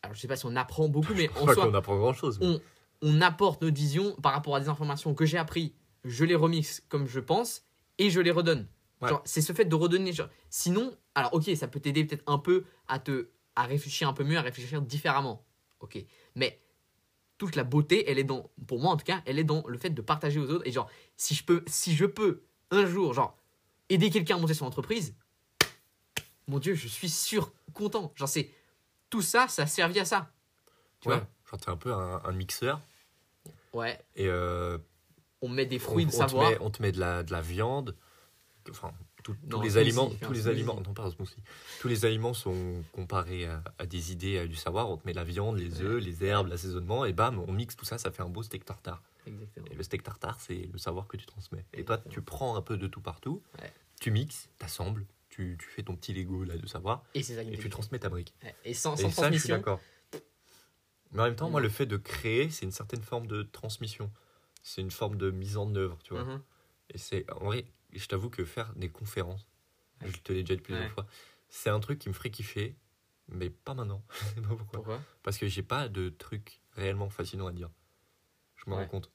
alors 0.04 0.16
je 0.16 0.22
sais 0.22 0.28
pas 0.28 0.36
si 0.36 0.46
on 0.46 0.56
apprend 0.56 0.88
beaucoup, 0.88 1.14
mais 1.14 1.30
en 1.36 1.46
soi, 1.54 1.68
qu'on 1.68 1.74
apprend 1.74 1.98
grand 1.98 2.14
chose. 2.14 2.40
on, 2.42 2.60
on 3.02 3.22
apporte 3.22 3.62
notre 3.62 3.76
vision 3.76 4.16
par 4.22 4.34
rapport 4.34 4.56
à 4.56 4.60
des 4.60 4.70
informations 4.70 5.14
que 5.14 5.26
j'ai 5.26 5.38
appris 5.38 5.74
je 6.08 6.26
les 6.26 6.36
remixe 6.36 6.84
comme 6.90 7.08
je 7.08 7.20
pense 7.20 7.64
et 7.98 8.10
je 8.10 8.20
les 8.20 8.32
redonne. 8.32 8.68
Ouais. 9.02 9.12
C'est 9.26 9.42
ce 9.42 9.54
fait 9.54 9.66
de 9.66 9.76
redonner. 9.76 10.14
genre, 10.14 10.30
sinon, 10.50 10.96
alors 11.14 11.34
ok, 11.34 11.50
ça 11.56 11.68
peut 11.68 11.80
t'aider 11.80 12.06
peut-être 12.06 12.24
un 12.26 12.40
peu 12.40 12.66
à 12.88 13.00
te 13.00 13.30
à 13.56 13.64
réfléchir 13.64 14.08
un 14.08 14.14
peu 14.14 14.24
mieux, 14.24 14.38
à 14.38 14.42
réfléchir 14.42 14.82
différemment. 14.82 15.46
Ok, 15.80 16.04
mais 16.36 16.60
toute 17.38 17.56
la 17.56 17.64
beauté, 17.64 18.10
elle 18.10 18.18
est 18.18 18.24
dans, 18.24 18.50
pour 18.66 18.80
moi 18.80 18.92
en 18.92 18.98
tout 18.98 19.06
cas, 19.06 19.22
elle 19.26 19.38
est 19.38 19.44
dans 19.44 19.64
le 19.68 19.78
fait 19.78 19.92
de 19.92 20.02
partager 20.02 20.40
aux 20.40 20.50
autres. 20.50 20.66
Et 20.68 20.72
genre, 20.72 20.90
si 21.16 21.36
je 21.36 21.44
peux, 21.44 21.64
si 21.68 21.96
je 21.96 22.06
peux 22.06 22.44
un 22.72 22.86
jour, 22.86 23.14
genre, 23.14 23.38
aider 23.90 24.10
quelqu'un 24.10 24.38
à 24.38 24.40
monter 24.40 24.54
son 24.56 24.66
entreprise, 24.66 25.16
mon 26.48 26.60
Dieu, 26.60 26.76
je 26.76 26.88
suis 26.88 27.10
sûr, 27.10 27.52
content. 27.74 28.12
Genre, 28.16 28.30
c'est 28.30 28.50
tout 29.10 29.22
ça, 29.22 29.48
ça 29.48 29.64
a 29.64 29.68
servi 29.68 30.00
à 30.00 30.06
ça. 30.06 30.32
Tu 31.02 31.10
ouais. 31.10 31.16
vois 31.16 31.28
Genre, 31.50 31.60
t'es 31.60 31.70
un 31.70 31.78
peu 31.78 31.94
un, 31.94 32.22
un 32.24 32.32
mixeur. 32.32 32.82
Ouais, 33.74 34.00
Et 34.16 34.28
euh, 34.28 34.78
on 35.42 35.50
met 35.50 35.66
des 35.66 35.78
on, 35.78 35.80
fruits 35.80 36.06
de 36.06 36.10
on 36.10 36.14
te 36.14 36.18
savoir. 36.18 36.50
met, 36.52 36.58
on 36.62 36.70
te 36.70 36.82
met 36.82 36.92
de 36.92 37.00
la, 37.00 37.24
de 37.24 37.32
la 37.32 37.42
viande. 37.42 37.96
Enfin, 38.70 38.92
tout- 39.24 39.36
Non, 39.44 39.58
tous 39.58 39.64
les 39.64 39.78
aliments, 39.78 40.10
tous 40.22 40.34
les 40.34 40.48
aliments, 40.48 40.82
non 40.82 40.94
pas 40.94 41.04
un 41.04 41.12
smoothie. 41.12 41.42
Tous 41.80 41.88
les 41.88 42.04
aliments 42.06 42.34
sont 42.34 42.84
comparés 42.92 43.46
à, 43.46 43.64
à 43.78 43.86
des 43.86 44.12
idées, 44.12 44.40
à 44.40 44.48
du 44.48 44.56
savoir. 44.56 44.90
On 44.90 44.98
te 44.98 45.06
met 45.06 45.14
la 45.14 45.24
viande, 45.24 45.58
les 45.58 45.82
œufs, 45.82 46.04
les 46.04 46.24
herbes, 46.26 46.48
l'assaisonnement, 46.48 47.06
et 47.06 47.14
bam, 47.14 47.40
on 47.48 47.52
mixe 47.52 47.76
tout 47.78 47.86
ça, 47.86 47.98
ça 47.98 48.12
fait 48.12 48.24
un 48.24 48.30
beau 48.30 48.44
steak 48.44 48.66
tartare. 48.66 49.02
Exactement. 49.26 49.68
Et 49.72 49.76
le 49.76 49.84
steak 49.84 50.04
tartare, 50.04 50.40
c'est 50.42 50.70
le 50.72 50.78
savoir 50.78 51.08
que 51.08 51.16
tu 51.18 51.26
transmets. 51.26 51.66
Et 51.74 51.84
toi, 51.86 51.98
tu 52.10 52.22
prends 52.22 52.56
un 52.58 52.62
peu 52.62 52.78
de 52.78 52.88
tout 52.88 53.02
partout, 53.02 53.42
Ouais. 53.62 53.72
tu 54.02 54.12
mixes, 54.12 54.50
t'assembles, 54.58 55.06
tu, 55.38 55.56
tu 55.60 55.68
fais 55.68 55.84
ton 55.84 55.96
petit 55.96 56.14
Lego 56.14 56.44
là 56.44 56.58
de 56.58 56.66
savoir, 56.68 57.04
Et 57.14 57.22
ça 57.22 57.42
et 57.44 57.58
tu 57.58 57.70
transmets 57.70 58.00
ta 58.00 58.10
brique. 58.10 58.34
Et 58.66 58.74
sans, 58.74 58.96
Et 58.96 59.04
sans 59.04 59.10
ça, 59.12 59.32
je 59.32 59.38
suis 59.38 59.50
transmission. 59.50 59.56
d'accord. 59.58 59.82
Mais 61.12 61.22
en 61.22 61.26
même 61.26 61.36
temps, 61.36 61.50
moi, 61.50 61.62
Non. 61.62 61.64
le 61.66 61.70
fait 61.70 61.86
de 61.86 61.96
créer, 61.98 62.50
c'est 62.50 62.66
une 62.66 62.72
certaine 62.72 63.02
forme 63.04 63.28
de 63.28 63.44
transmission. 63.44 64.12
C'est 64.64 64.82
une 64.82 64.92
forme 64.92 65.16
de 65.18 65.30
mise 65.32 65.56
en 65.58 65.74
œuvre, 65.76 65.98
tu 66.04 66.14
vois. 66.14 66.24
Mhm. 66.26 66.42
Et 66.90 66.98
c'est, 66.98 67.32
en 67.32 67.46
vrai, 67.46 67.66
je 67.94 68.06
t'avoue 68.08 68.30
que 68.30 68.44
faire 68.46 68.74
des 68.76 68.90
conférences, 68.90 69.48
Ouais. 70.02 70.10
je 70.12 70.18
te 70.18 70.34
l'ai 70.34 70.42
déjà 70.44 70.56
dit 70.56 70.62
plusieurs 70.62 70.86
Ouais. 70.86 70.90
fois, 70.92 71.06
c'est 71.50 71.70
un 71.70 71.80
truc 71.80 72.00
qui 72.00 72.10
me 72.10 72.14
ferait 72.14 72.32
kiffer, 72.32 72.76
mais 73.30 73.50
pas 73.50 73.74
maintenant. 73.76 74.04
je 74.10 74.26
sais 74.36 74.42
pas 74.42 74.48
pourquoi. 74.56 74.66
Pourquoi? 74.74 75.02
Parce 75.24 75.38
que 75.38 75.48
j'ai 75.48 75.64
pas 75.64 75.88
de 75.88 76.10
truc 76.10 76.60
réellement 76.74 77.10
fascinant 77.10 77.48
à 77.48 77.52
dire. 77.54 77.70
Je 78.56 78.70
me 78.70 78.76
Ouais. 78.76 78.82
rends 78.84 78.88
compte. 78.90 79.12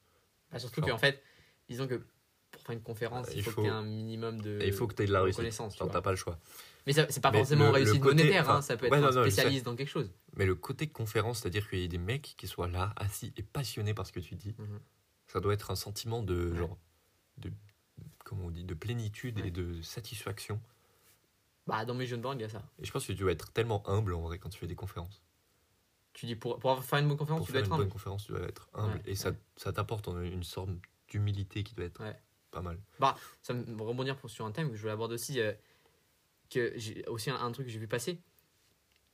Bah, 0.51 0.57
Surtout 0.59 0.81
qu'en 0.81 0.97
fait, 0.97 1.21
disons 1.67 1.87
que 1.87 2.01
pour 2.53 2.61
faire 2.61 2.73
une 2.75 2.81
conférence, 2.81 3.27
il 3.31 3.37
Il 3.39 3.43
faut, 3.43 3.51
faut- 3.51 3.61
que 3.61 3.67
tu 3.67 3.71
aies 3.73 3.75
un 3.75 3.83
minimum 3.83 4.41
de, 4.41 4.59
Et 4.61 4.67
il 4.67 4.73
faut 4.73 4.87
que 4.87 4.95
tu 4.95 5.03
aies 5.03 5.07
de 5.07 5.11
la 5.13 5.21
réussite. 5.21 5.37
reconnaissance. 5.39 5.73
tu 5.73 5.79
Genre, 5.79 5.87
vois. 5.87 5.93
t'as 5.93 6.01
pas 6.01 6.11
le 6.11 6.15
choix. 6.17 6.39
Mais 6.85 6.93
c'est 6.93 7.19
pas 7.21 7.31
Mais 7.31 7.37
forcément 7.39 7.65
le- 7.65 7.69
le 7.69 7.73
réussite 7.75 8.01
côté- 8.01 8.15
monétaire, 8.15 8.49
hein, 8.49 8.53
enfin, 8.53 8.61
ça 8.61 8.77
peut 8.77 8.85
être 8.87 8.91
ouais, 8.91 8.97
un 8.99 9.11
non, 9.11 9.21
spécialiste 9.21 9.65
dans 9.65 9.75
quelque 9.75 9.89
chose. 9.89 10.11
Mais 10.35 10.45
le 10.45 10.55
côté 10.55 10.87
conférence, 10.87 11.39
c'est-à-dire 11.39 11.69
qu'il 11.69 11.79
y 11.79 11.83
ait 11.83 11.87
des 11.87 11.97
mecs 11.97 12.35
qui 12.37 12.47
soient 12.47 12.67
là, 12.67 12.93
assis 12.97 13.33
et 13.37 13.43
passionnés 13.43 13.93
par 13.93 14.05
ce 14.07 14.11
que 14.11 14.19
tu 14.19 14.35
dis, 14.35 14.53
Mhm. 14.57 14.79
ça 15.27 15.39
doit 15.39 15.53
être 15.53 15.71
un 15.71 15.75
sentiment 15.75 16.21
de 16.23 16.49
Ouais. 16.51 16.57
genre 16.57 16.77
de 17.37 17.51
comment 18.25 18.45
on 18.45 18.51
dit 18.51 18.63
de 18.65 18.73
plénitude 18.73 19.39
Ouais. 19.39 19.47
et 19.47 19.51
de 19.51 19.81
satisfaction. 19.81 20.59
Bah, 21.67 21.85
dans 21.85 21.93
mes 21.93 22.05
jeunes 22.05 22.21
bornes, 22.21 22.37
il 22.39 22.41
y 22.41 22.45
a 22.45 22.49
ça. 22.49 22.61
Et 22.81 22.85
je 22.85 22.91
pense 22.91 23.05
que 23.07 23.13
tu 23.13 23.19
dois 23.19 23.31
être 23.31 23.51
tellement 23.53 23.87
humble 23.89 24.13
en 24.13 24.21
vrai 24.21 24.37
quand 24.37 24.49
tu 24.49 24.59
fais 24.59 24.67
des 24.67 24.75
conférences. 24.75 25.21
Tu 26.11 26.25
dis, 26.25 26.35
pour, 26.35 26.59
pour 26.59 26.83
faire 26.83 26.99
une 26.99 27.07
bonne 27.07 27.17
conférence, 27.17 27.39
Pour 27.39 27.47
tu 27.47 27.53
dois 27.53 27.61
faire 27.61 27.65
être 27.65 27.67
une 27.69 27.73
humble. 27.75 27.83
bonne 27.85 27.93
conférence, 27.93 28.25
tu 28.25 28.33
dois 28.33 28.41
être 28.41 28.69
humble 28.73 29.01
et 29.05 29.15
ça, 29.15 29.31
ça 29.55 29.71
t'apporte 29.71 30.07
une 30.07 30.43
sorte 30.43 30.69
d'humilité 31.07 31.63
qui 31.63 31.73
doit 31.73 31.85
être. 31.85 32.03
Pas 32.53 32.61
mal. 32.61 32.79
Ça 33.41 33.53
me 33.53 33.81
rebondir 33.81 34.15
pour, 34.15 34.29
sur 34.29 34.45
un 34.45 34.51
thème 34.51 34.69
que 34.69 34.75
je 34.75 34.81
voulais 34.81 34.93
aborder 34.93 35.15
aussi, 35.15 35.39
euh, 35.39 35.53
que 36.49 36.71
j'ai 36.75 37.05
aussi 37.07 37.29
un, 37.29 37.35
un 37.35 37.51
truc 37.51 37.65
que 37.65 37.71
j'ai 37.71 37.79
vu 37.79 37.87
passer, 37.87 38.21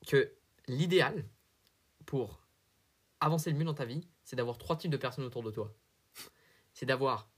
que 0.05 0.31
l'idéal 0.67 1.25
pour 2.05 2.41
avancer 3.19 3.51
le 3.51 3.57
mieux 3.57 3.65
dans 3.65 3.73
ta 3.73 3.85
vie, 3.85 4.07
c'est 4.23 4.35
d'avoir 4.35 4.57
trois 4.57 4.75
types 4.75 4.91
de 4.91 4.97
personnes 4.97 5.25
autour 5.25 5.43
de 5.43 5.51
toi. 5.51 5.73
C'est 6.73 6.85
d'avoir 6.85 7.29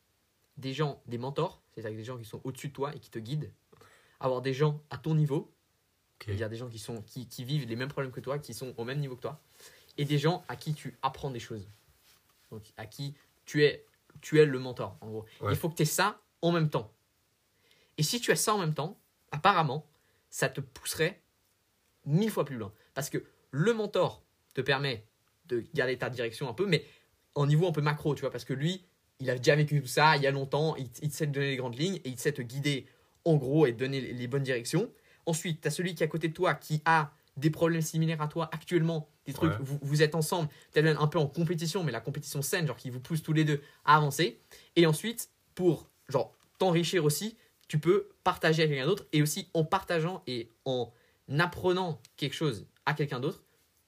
des 0.58 0.74
gens, 0.74 1.02
des 1.08 1.18
mentors, 1.18 1.62
c'est-à-dire 1.74 1.98
des 1.98 2.04
gens 2.04 2.18
qui 2.18 2.26
sont 2.26 2.42
au-dessus 2.44 2.70
de 2.70 2.74
toi 2.74 2.96
et 2.96 3.00
qui 3.00 3.10
te 3.10 3.20
guident, 3.20 3.52
avoir 4.20 4.42
des 4.42 4.54
gens 4.54 4.84
à 4.90 4.98
ton 4.98 5.16
niveau, 5.16 5.54
c'est-à-dire 6.24 6.50
des 6.50 6.58
gens 6.58 6.70
qui, 6.70 6.80
sont, 6.80 7.02
qui, 7.02 7.28
qui 7.28 7.44
vivent 7.44 7.68
les 7.68 7.76
mêmes 7.76 7.90
problèmes 7.90 8.12
que 8.12 8.20
toi, 8.20 8.38
qui 8.40 8.54
sont 8.54 8.74
au 8.78 8.84
même 8.84 9.00
niveau 9.00 9.16
que 9.16 9.22
toi, 9.22 9.42
et 9.98 10.06
des 10.06 10.18
gens 10.18 10.44
à 10.48 10.56
qui 10.56 10.74
tu 10.74 10.98
apprends 11.02 11.32
des 11.32 11.40
choses. 11.40 11.68
Donc, 12.52 12.72
à 12.78 12.86
qui 12.86 13.16
tu 13.46 13.64
es, 13.64 13.86
tu 14.22 14.40
es 14.40 14.46
le 14.46 14.60
mentor, 14.60 14.98
en 15.02 15.10
gros. 15.10 15.26
Ouais. 15.42 15.54
Il 15.54 15.58
faut 15.58 15.70
que 15.70 15.76
tu 15.76 15.84
aies 15.84 15.86
ça 15.86 16.22
en 16.42 16.52
même 16.52 16.70
temps. 16.70 16.92
Et 17.98 18.04
si 18.04 18.20
tu 18.20 18.32
as 18.32 18.36
ça 18.36 18.54
en 18.54 18.58
même 18.58 18.74
temps, 18.74 19.00
apparemment, 19.32 19.88
ça 20.30 20.50
te 20.50 20.62
pousserait 20.62 21.22
mille 22.06 22.32
fois 22.32 22.46
plus 22.46 22.58
loin. 22.58 22.72
Parce 22.94 23.10
que 23.10 23.24
le 23.52 23.74
mentor 23.74 24.24
te 24.54 24.62
permet 24.62 25.06
de 25.46 25.64
garder 25.74 25.98
ta 25.98 26.10
direction 26.10 26.50
un 26.50 26.54
peu, 26.54 26.66
mais 26.66 26.86
en 27.36 27.46
niveau 27.46 27.68
un 27.68 27.72
peu 27.72 27.82
macro, 27.82 28.16
tu 28.16 28.22
vois, 28.22 28.32
parce 28.32 28.46
que 28.46 28.54
lui, 28.54 28.86
il 29.20 29.30
a 29.30 29.36
déjà 29.36 29.56
vécu 29.56 29.82
tout 29.82 29.88
ça 29.88 30.18
il 30.18 30.24
y 30.24 30.28
a 30.28 30.32
longtemps, 30.32 30.76
il, 30.78 30.90
il 31.02 31.12
sait 31.12 31.28
te 31.28 31.32
donner 31.32 31.52
les 31.52 31.58
grandes 31.58 31.78
lignes 31.78 31.98
et 32.04 32.10
il 32.10 32.18
sait 32.18 32.32
te 32.32 32.42
guider 32.42 32.88
en 33.26 33.36
gros 33.36 33.66
et 33.68 33.74
te 33.74 33.80
donner 33.80 34.02
les, 34.02 34.14
les 34.14 34.28
bonnes 34.28 34.44
directions. 34.44 34.92
Ensuite, 35.26 35.62
tu 35.62 35.68
as 35.68 35.72
celui 35.72 35.94
qui 35.94 36.04
est 36.04 36.06
à 36.06 36.10
côté 36.10 36.30
de 36.30 36.34
toi 36.34 36.56
qui 36.56 36.82
a 36.86 37.14
des 37.38 37.50
problèmes 37.50 37.82
similaires 37.82 38.22
à 38.22 38.28
toi 38.28 38.50
actuellement, 38.52 39.08
des 39.26 39.34
trucs, 39.34 39.52
Ouais. 39.52 39.58
vous, 39.62 39.80
vous 39.82 40.02
êtes 40.02 40.16
ensemble, 40.16 40.50
peut-être 40.72 40.86
même 40.86 40.98
un 41.00 41.08
peu 41.08 41.20
en 41.20 41.28
compétition, 41.28 41.84
mais 41.84 41.92
la 41.92 42.02
compétition 42.02 42.42
saine, 42.42 42.66
genre 42.68 42.76
qui 42.78 42.90
vous 42.90 43.00
pousse 43.00 43.22
tous 43.22 43.34
les 43.34 43.44
deux 43.46 43.62
à 43.86 43.98
avancer. 43.98 44.40
Et 44.76 44.86
ensuite, 44.86 45.30
pour 45.56 45.90
genre 46.10 46.36
t'enrichir 46.58 47.06
aussi, 47.06 47.38
tu 47.68 47.80
peux 47.80 48.10
partager 48.24 48.64
avec 48.64 48.76
quelqu'un 48.76 48.88
d'autre 48.90 49.06
et 49.14 49.22
aussi 49.22 49.48
en 49.54 49.64
partageant 49.64 50.24
et 50.28 50.50
en 50.66 50.92
apprenant 51.40 52.02
quelque 52.18 52.34
chose 52.34 52.66
à 52.86 52.94
quelqu'un 52.94 53.20
d'autre, 53.20 53.44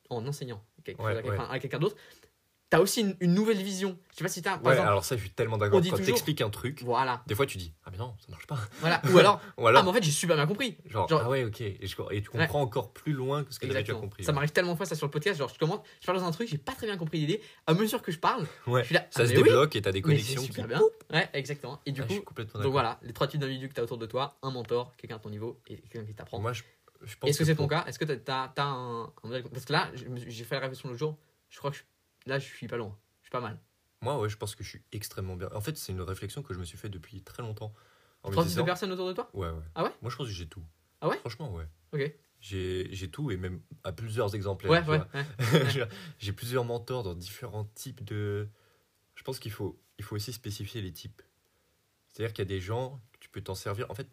en 0.09 0.25
enseignant 0.27 0.63
quelque 0.83 1.01
Ouais, 1.01 1.11
chose 1.11 1.17
à 1.19 1.21
quelqu'un 1.23 1.43
ouais. 1.49 1.55
à 1.55 1.59
quelqu'un 1.59 1.79
d'autre, 1.79 1.95
tu 2.73 2.79
as 2.79 2.81
aussi 2.81 3.01
une, 3.01 3.15
une 3.19 3.33
nouvelle 3.33 3.61
vision. 3.61 3.97
Je 4.11 4.17
sais 4.17 4.23
pas 4.23 4.29
si 4.29 4.41
tu 4.41 4.47
as, 4.49 4.53
par 4.57 4.65
Ouais, 4.65 4.71
exemple, 4.73 4.89
alors 4.89 5.05
ça, 5.05 5.15
je 5.15 5.21
suis 5.21 5.29
tellement 5.29 5.57
d'accord. 5.57 5.79
Quand 5.89 5.97
t'expliques 6.03 6.41
un 6.41 6.49
truc, 6.49 6.81
voilà, 6.83 7.21
des 7.27 7.35
fois 7.35 7.45
tu 7.45 7.57
dis 7.57 7.73
Ah, 7.85 7.89
mais 7.91 7.97
non, 7.97 8.13
ça 8.19 8.25
marche 8.29 8.47
pas. 8.47 8.57
voilà. 8.79 9.01
Ou 9.11 9.17
alors, 9.17 9.39
Ou 9.57 9.67
alors, 9.67 9.79
ah, 9.81 9.83
mais 9.83 9.89
en 9.89 9.93
fait, 9.93 10.03
j'ai 10.03 10.11
super 10.11 10.35
bien 10.35 10.47
compris. 10.47 10.77
genre, 10.85 11.07
genre- 11.07 11.21
Ah 11.25 11.29
ouais, 11.29 11.43
ok. 11.43 11.61
Et, 11.61 11.77
je- 11.83 11.95
et 12.11 12.21
tu 12.21 12.29
comprends 12.29 12.61
encore 12.61 12.91
plus 12.93 13.13
loin 13.13 13.43
que 13.43 13.53
ce 13.53 13.59
que 13.59 13.67
t'avais 13.67 13.81
déjà 13.83 13.93
compris. 13.93 14.23
Ça 14.23 14.31
m'arrive 14.31 14.51
tellement 14.51 14.71
de 14.73 14.77
fois 14.77 14.85
ça 14.85 14.95
sur 14.95 15.05
le 15.07 15.11
podcast, 15.11 15.37
genre 15.39 15.49
je 15.53 15.57
commence, 15.59 15.79
je 16.01 16.05
parle 16.05 16.17
dans 16.19 16.25
un 16.25 16.31
truc, 16.31 16.47
j'ai 16.49 16.57
pas 16.57 16.73
très 16.73 16.87
bien 16.87 16.97
compris 16.97 17.19
l'idée. 17.19 17.41
À 17.67 17.73
mesure 17.73 18.01
que 18.01 18.11
je 18.11 18.19
parle, 18.19 18.45
Ouais. 18.67 18.81
je 18.81 18.85
suis 18.87 18.95
là, 18.95 19.01
Ça 19.09 19.21
ah, 19.23 19.25
se 19.27 19.31
mais 19.31 19.37
oui, 19.37 19.43
débloque 19.43 19.75
et 19.75 19.81
t'as 19.81 19.91
des 19.91 20.01
connexions 20.01 20.41
qui. 20.41 20.47
super 20.47 20.67
bien. 20.67 20.81
Ouais, 21.11 21.29
exactement. 21.33 21.79
Et 21.85 21.91
du 21.91 22.01
Ah, 22.01 22.03
je 22.03 22.07
coup, 22.07 22.13
suis 22.15 22.23
complètement 22.23 22.61
donc 22.61 22.71
voilà, 22.71 22.99
les 23.03 23.13
trois 23.13 23.27
types 23.27 23.39
d'individus 23.39 23.69
que 23.69 23.73
tu 23.75 23.81
as 23.81 23.83
autour 23.83 23.97
de 23.97 24.05
toi, 24.07 24.37
un 24.41 24.51
mentor, 24.51 24.93
quelqu'un 24.97 25.15
à 25.17 25.19
ton 25.19 25.29
niveau 25.29 25.59
et 25.67 25.75
quelqu'un 25.77 26.05
qui 26.05 26.13
t'apprend. 26.15 26.39
Moi, 26.39 26.53
je, 26.53 26.63
je 27.03 27.15
pense 27.17 27.29
Est-ce 27.29 27.39
que 27.39 27.45
c'est 27.45 27.55
ton 27.55 27.67
cas? 27.67 27.83
Est-ce 27.87 27.99
que 27.99 28.05
tu 28.05 28.31
as, 28.31 28.53
un, 28.57 29.11
modèle- 29.23 29.43
Parce 29.51 29.65
que 29.65 29.73
là, 29.73 29.89
j'ai 30.27 30.43
fait 30.43 30.55
la 30.55 30.61
réflexion 30.61 30.89
l'autre 30.89 30.99
jour, 30.99 31.17
je 31.49 31.57
crois 31.57 31.71
que 31.71 31.77
je- 31.77 31.83
là, 32.25 32.39
je 32.39 32.45
suis 32.45 32.67
pas 32.67 32.77
loin. 32.77 32.97
Je 33.21 33.25
suis 33.27 33.31
pas 33.31 33.41
mal. 33.41 33.59
Moi, 34.01 34.19
ouais, 34.19 34.29
je 34.29 34.37
pense 34.37 34.55
que 34.55 34.63
je 34.63 34.69
suis 34.69 34.81
extrêmement 34.91 35.35
bien. 35.35 35.49
En 35.53 35.61
fait, 35.61 35.77
c'est 35.77 35.91
une 35.91 36.01
réflexion 36.01 36.43
que 36.43 36.53
je 36.53 36.59
me 36.59 36.65
suis 36.65 36.77
fait 36.77 36.89
depuis 36.89 37.21
très 37.21 37.41
longtemps. 37.41 37.73
En 38.23 38.31
Trois 38.31 38.45
types 38.45 38.57
de 38.57 38.61
personnes 38.63 38.91
autour 38.91 39.07
de 39.07 39.13
toi? 39.13 39.29
Ouais, 39.33 39.49
ouais. 39.49 39.63
Ah 39.75 39.83
ouais? 39.83 39.91
Moi, 40.01 40.11
je 40.11 40.15
pense 40.17 40.27
que 40.27 40.33
j'ai 40.33 40.47
tout. 40.47 40.63
Ah 41.01 41.09
ouais? 41.09 41.17
Franchement, 41.17 41.53
ouais. 41.53 41.67
Ok. 41.93 42.13
J'ai 42.39 43.09
tout 43.09 43.31
et 43.31 43.37
même 43.37 43.61
à 43.85 43.93
plusieurs 43.93 44.35
exemplaires. 44.35 44.71
Ouais, 44.71 44.83
tu 44.83 44.89
ouais, 44.89 45.87
j'ai 46.19 46.33
plusieurs 46.33 46.65
mentors 46.65 47.03
dans 47.03 47.15
différents 47.15 47.65
types 47.75 48.03
de. 48.03 48.49
Je 49.15 49.23
pense 49.23 49.39
qu'il 49.39 49.51
faut, 49.51 49.79
il 49.97 50.03
faut 50.03 50.15
aussi 50.15 50.33
spécifier 50.33 50.81
les 50.81 50.91
types. 50.91 51.21
C'est-à-dire 52.11 52.33
qu'il 52.33 52.43
y 52.43 52.47
a 52.47 52.49
des 52.49 52.59
gens 52.59 53.01
que 53.13 53.19
tu 53.19 53.29
peux 53.29 53.41
t'en 53.41 53.55
servir. 53.55 53.89
En 53.89 53.95
fait, 53.95 54.07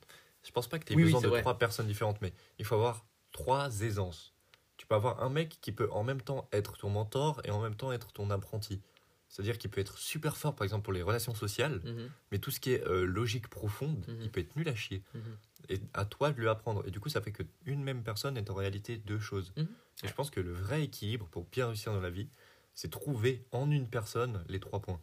je 0.45 0.51
pense 0.53 0.69
pas 0.69 0.79
que 0.79 0.85
tu 0.85 0.93
aies 0.93 0.97
Oui, 0.97 1.03
besoin 1.05 1.21
de 1.21 1.29
vrai. 1.29 1.41
trois 1.41 1.59
personnes 1.59 1.87
différentes, 1.89 2.21
mais 2.21 2.33
il 2.59 2.65
faut 2.65 2.77
avoir 2.77 3.05
trois 3.33 3.81
aisances. 3.83 4.33
Tu 4.91 4.93
peux 4.95 4.97
avoir 5.07 5.23
un 5.23 5.29
mec 5.31 5.57
qui 5.61 5.71
peut 5.71 5.89
en 5.93 6.03
même 6.03 6.21
temps 6.21 6.49
être 6.51 6.77
ton 6.77 6.91
mentor 6.91 7.41
et 7.45 7.53
en 7.53 7.63
même 7.63 7.77
temps 7.77 7.93
être 7.93 8.11
ton 8.13 8.29
apprenti. 8.31 8.81
C'est-à-dire 9.29 9.57
qu'il 9.57 9.71
peut 9.71 9.81
être 9.81 9.97
super 9.99 10.37
fort, 10.37 10.57
par 10.57 10.65
exemple, 10.65 10.83
pour 10.83 10.93
les 10.93 11.03
relations 11.03 11.33
sociales, 11.33 11.81
Mhm, 11.85 12.11
mais 12.33 12.41
tout 12.41 12.51
ce 12.51 12.59
qui 12.59 12.73
est 12.73 12.85
euh, 12.89 13.05
logique 13.07 13.47
profonde, 13.47 14.05
Mhm. 14.09 14.21
il 14.23 14.31
peut 14.33 14.41
être 14.41 14.57
nul 14.57 14.69
à 14.69 14.75
chier. 14.75 15.05
mhm. 15.15 15.23
Et 15.69 15.81
à 15.95 16.05
toi 16.07 16.33
de 16.33 16.41
lui 16.41 16.49
apprendre. 16.49 16.83
Et 16.89 16.91
du 16.91 16.99
coup, 16.99 17.09
ça 17.09 17.21
fait 17.21 17.31
qu'une 17.31 17.85
même 17.85 18.03
personne 18.03 18.37
est 18.37 18.51
en 18.51 18.55
réalité 18.55 18.97
deux 18.97 19.21
choses. 19.21 19.53
Et 20.03 20.09
je 20.09 20.13
pense 20.13 20.29
que 20.29 20.41
le 20.41 20.53
vrai 20.53 20.83
équilibre 20.83 21.29
pour 21.29 21.45
bien 21.45 21.69
réussir 21.69 21.93
dans 21.93 22.01
la 22.01 22.11
vie, 22.11 22.29
c'est 22.75 22.91
trouver 22.91 23.45
en 23.53 23.71
une 23.71 23.87
personne 23.89 24.43
les 24.49 24.59
trois 24.59 24.81
points. 24.81 25.01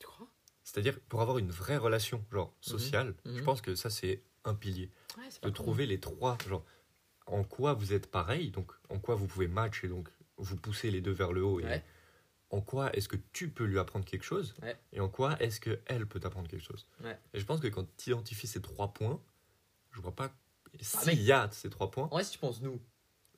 Tu 0.00 0.06
crois? 0.08 0.26
C'est-à-dire, 0.64 0.98
pour 1.08 1.20
avoir 1.22 1.38
une 1.38 1.52
vraie 1.52 1.76
relation, 1.76 2.24
genre 2.32 2.52
sociale, 2.60 3.14
je 3.24 3.40
pense 3.42 3.60
que 3.60 3.76
ça, 3.76 3.90
c'est 3.90 4.24
un 4.44 4.54
pilier. 4.56 4.90
Ouais, 5.16 5.28
De 5.44 5.50
trouver 5.50 5.86
les 5.86 6.00
trois, 6.00 6.36
genre, 6.48 6.64
en 7.26 7.42
quoi 7.44 7.72
vous 7.74 7.92
êtes 7.92 8.10
pareil, 8.10 8.50
donc 8.50 8.72
en 8.90 8.98
quoi 8.98 9.14
vous 9.14 9.26
pouvez 9.26 9.48
match 9.48 9.82
et 9.84 9.88
donc 9.88 10.08
vous 10.36 10.56
pousser 10.56 10.90
les 10.90 11.00
deux 11.00 11.12
vers 11.12 11.32
le 11.32 11.42
haut. 11.44 11.60
Et 11.60 11.64
Ouais. 11.64 11.84
en 12.50 12.60
quoi 12.60 12.92
est-ce 12.94 13.08
que 13.08 13.16
tu 13.32 13.48
peux 13.48 13.64
lui 13.64 13.78
apprendre 13.78 14.04
quelque 14.04 14.24
chose 14.24 14.54
Ouais. 14.62 14.76
et 14.92 15.00
en 15.00 15.08
quoi 15.08 15.36
est-ce 15.40 15.60
qu'elle 15.60 16.06
peut 16.06 16.20
t'apprendre 16.20 16.48
quelque 16.48 16.64
chose. 16.64 16.86
Ouais. 17.02 17.18
Et 17.32 17.40
je 17.40 17.44
pense 17.46 17.60
que 17.60 17.68
quand 17.68 17.86
tu 17.96 18.10
identifies 18.10 18.46
ces 18.46 18.60
trois 18.60 18.92
points, 18.92 19.20
je 19.92 20.00
vois 20.00 20.14
pas. 20.14 20.32
S'il 20.80 20.98
Ah, 21.02 21.06
mec. 21.06 21.18
y 21.20 21.32
a 21.32 21.48
ces 21.52 21.70
trois 21.70 21.90
points, 21.90 22.04
En 22.04 22.08
vrai, 22.08 22.24
si 22.24 22.32
tu 22.32 22.38
penses 22.38 22.60
nous, 22.60 22.80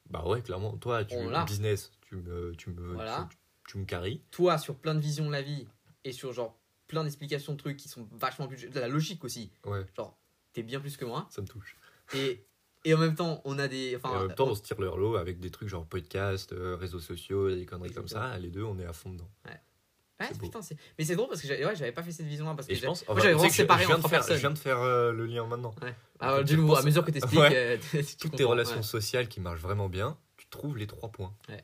bah 0.08 0.24
ouais, 0.26 0.40
clairement, 0.42 0.76
toi, 0.78 1.04
tu 1.04 1.14
On 1.16 1.44
business, 1.44 1.92
tu 2.02 2.16
me, 2.16 2.54
tu 2.56 2.70
me, 2.70 2.94
Voilà. 2.94 3.28
tu, 3.30 3.36
tu 3.72 3.78
me 3.78 3.84
caries. 3.84 4.22
toi, 4.30 4.56
sur 4.58 4.76
plein 4.76 4.94
de 4.94 5.00
visions 5.00 5.26
de 5.26 5.32
la 5.32 5.42
vie 5.42 5.66
et 6.04 6.12
sur 6.12 6.32
genre 6.32 6.58
plein 6.86 7.02
d'explications 7.04 7.52
de 7.52 7.58
trucs 7.58 7.76
qui 7.76 7.88
sont 7.88 8.08
vachement 8.12 8.46
plus. 8.48 8.70
de 8.70 8.80
la 8.80 8.88
logique 8.88 9.22
aussi. 9.24 9.50
Ouais, 9.64 9.84
Genre, 9.96 10.16
t'es 10.54 10.62
bien 10.62 10.80
plus 10.80 10.96
que 10.96 11.04
moi. 11.04 11.26
ça 11.30 11.42
me 11.42 11.46
touche. 11.46 11.76
Et, 12.14 12.46
et 12.88 12.94
en 12.94 12.98
même 12.98 13.14
temps, 13.14 13.40
on 13.44 13.58
a 13.58 13.68
des. 13.68 13.96
Enfin, 13.96 14.12
et 14.14 14.16
en 14.16 14.26
même 14.26 14.34
temps, 14.34 14.48
on- 14.48 14.54
se 14.54 14.62
tire 14.62 14.80
le 14.80 14.86
lot 14.86 15.16
avec 15.16 15.38
des 15.40 15.50
trucs 15.50 15.68
genre 15.68 15.84
podcast, 15.86 16.52
euh, 16.52 16.76
réseaux 16.76 17.00
sociaux, 17.00 17.50
des 17.54 17.66
conneries 17.66 17.92
comme 17.92 18.08
ça. 18.08 18.38
Les 18.38 18.50
deux, 18.50 18.62
on 18.64 18.78
est 18.78 18.86
à 18.86 18.92
fond 18.92 19.10
dedans. 19.10 19.28
Ouais, 19.46 20.28
C'est 20.28 20.38
beau. 20.38 20.46
putain, 20.46 20.62
c'est- 20.62 20.76
mais 20.98 21.04
c'est 21.04 21.14
drôle 21.14 21.28
parce 21.28 21.42
que 21.42 21.46
j'avais 21.48 21.64
ouais, 21.66 21.92
pas 21.92 22.02
fait 22.02 22.10
cette 22.12 22.24
vision-là. 22.26 22.54
Parce 22.54 22.66
que 22.66 22.74
je 22.74 22.80
j'avais 22.80 22.94
sais 22.94 23.04
vraiment 23.06 23.42
je- 23.48 23.48
séparé 23.52 23.84
je 23.84 23.90
je 23.90 24.08
personnes. 24.08 24.36
viens 24.38 24.50
de 24.50 24.58
faire 24.58 24.80
euh, 24.80 25.12
le 25.12 25.26
lien 25.26 25.46
maintenant. 25.46 25.74
Alors, 26.20 26.38
tu 26.38 26.54
du 26.56 26.62
coup, 26.62 26.74
à 26.74 26.82
mesure 26.82 27.04
que 27.04 27.10
t'expliques, 27.10 27.38
Ouais. 27.40 27.52
euh, 27.54 27.76
tu 28.08 28.16
Toutes 28.16 28.36
tes 28.36 28.44
relations 28.44 28.76
ouais. 28.76 28.82
sociales 28.82 29.28
qui 29.28 29.40
marchent 29.40 29.60
vraiment 29.60 29.90
bien, 29.90 30.16
tu 30.38 30.46
trouves 30.48 30.78
les 30.78 30.86
trois 30.86 31.10
points. 31.10 31.34
Ouais. 31.50 31.62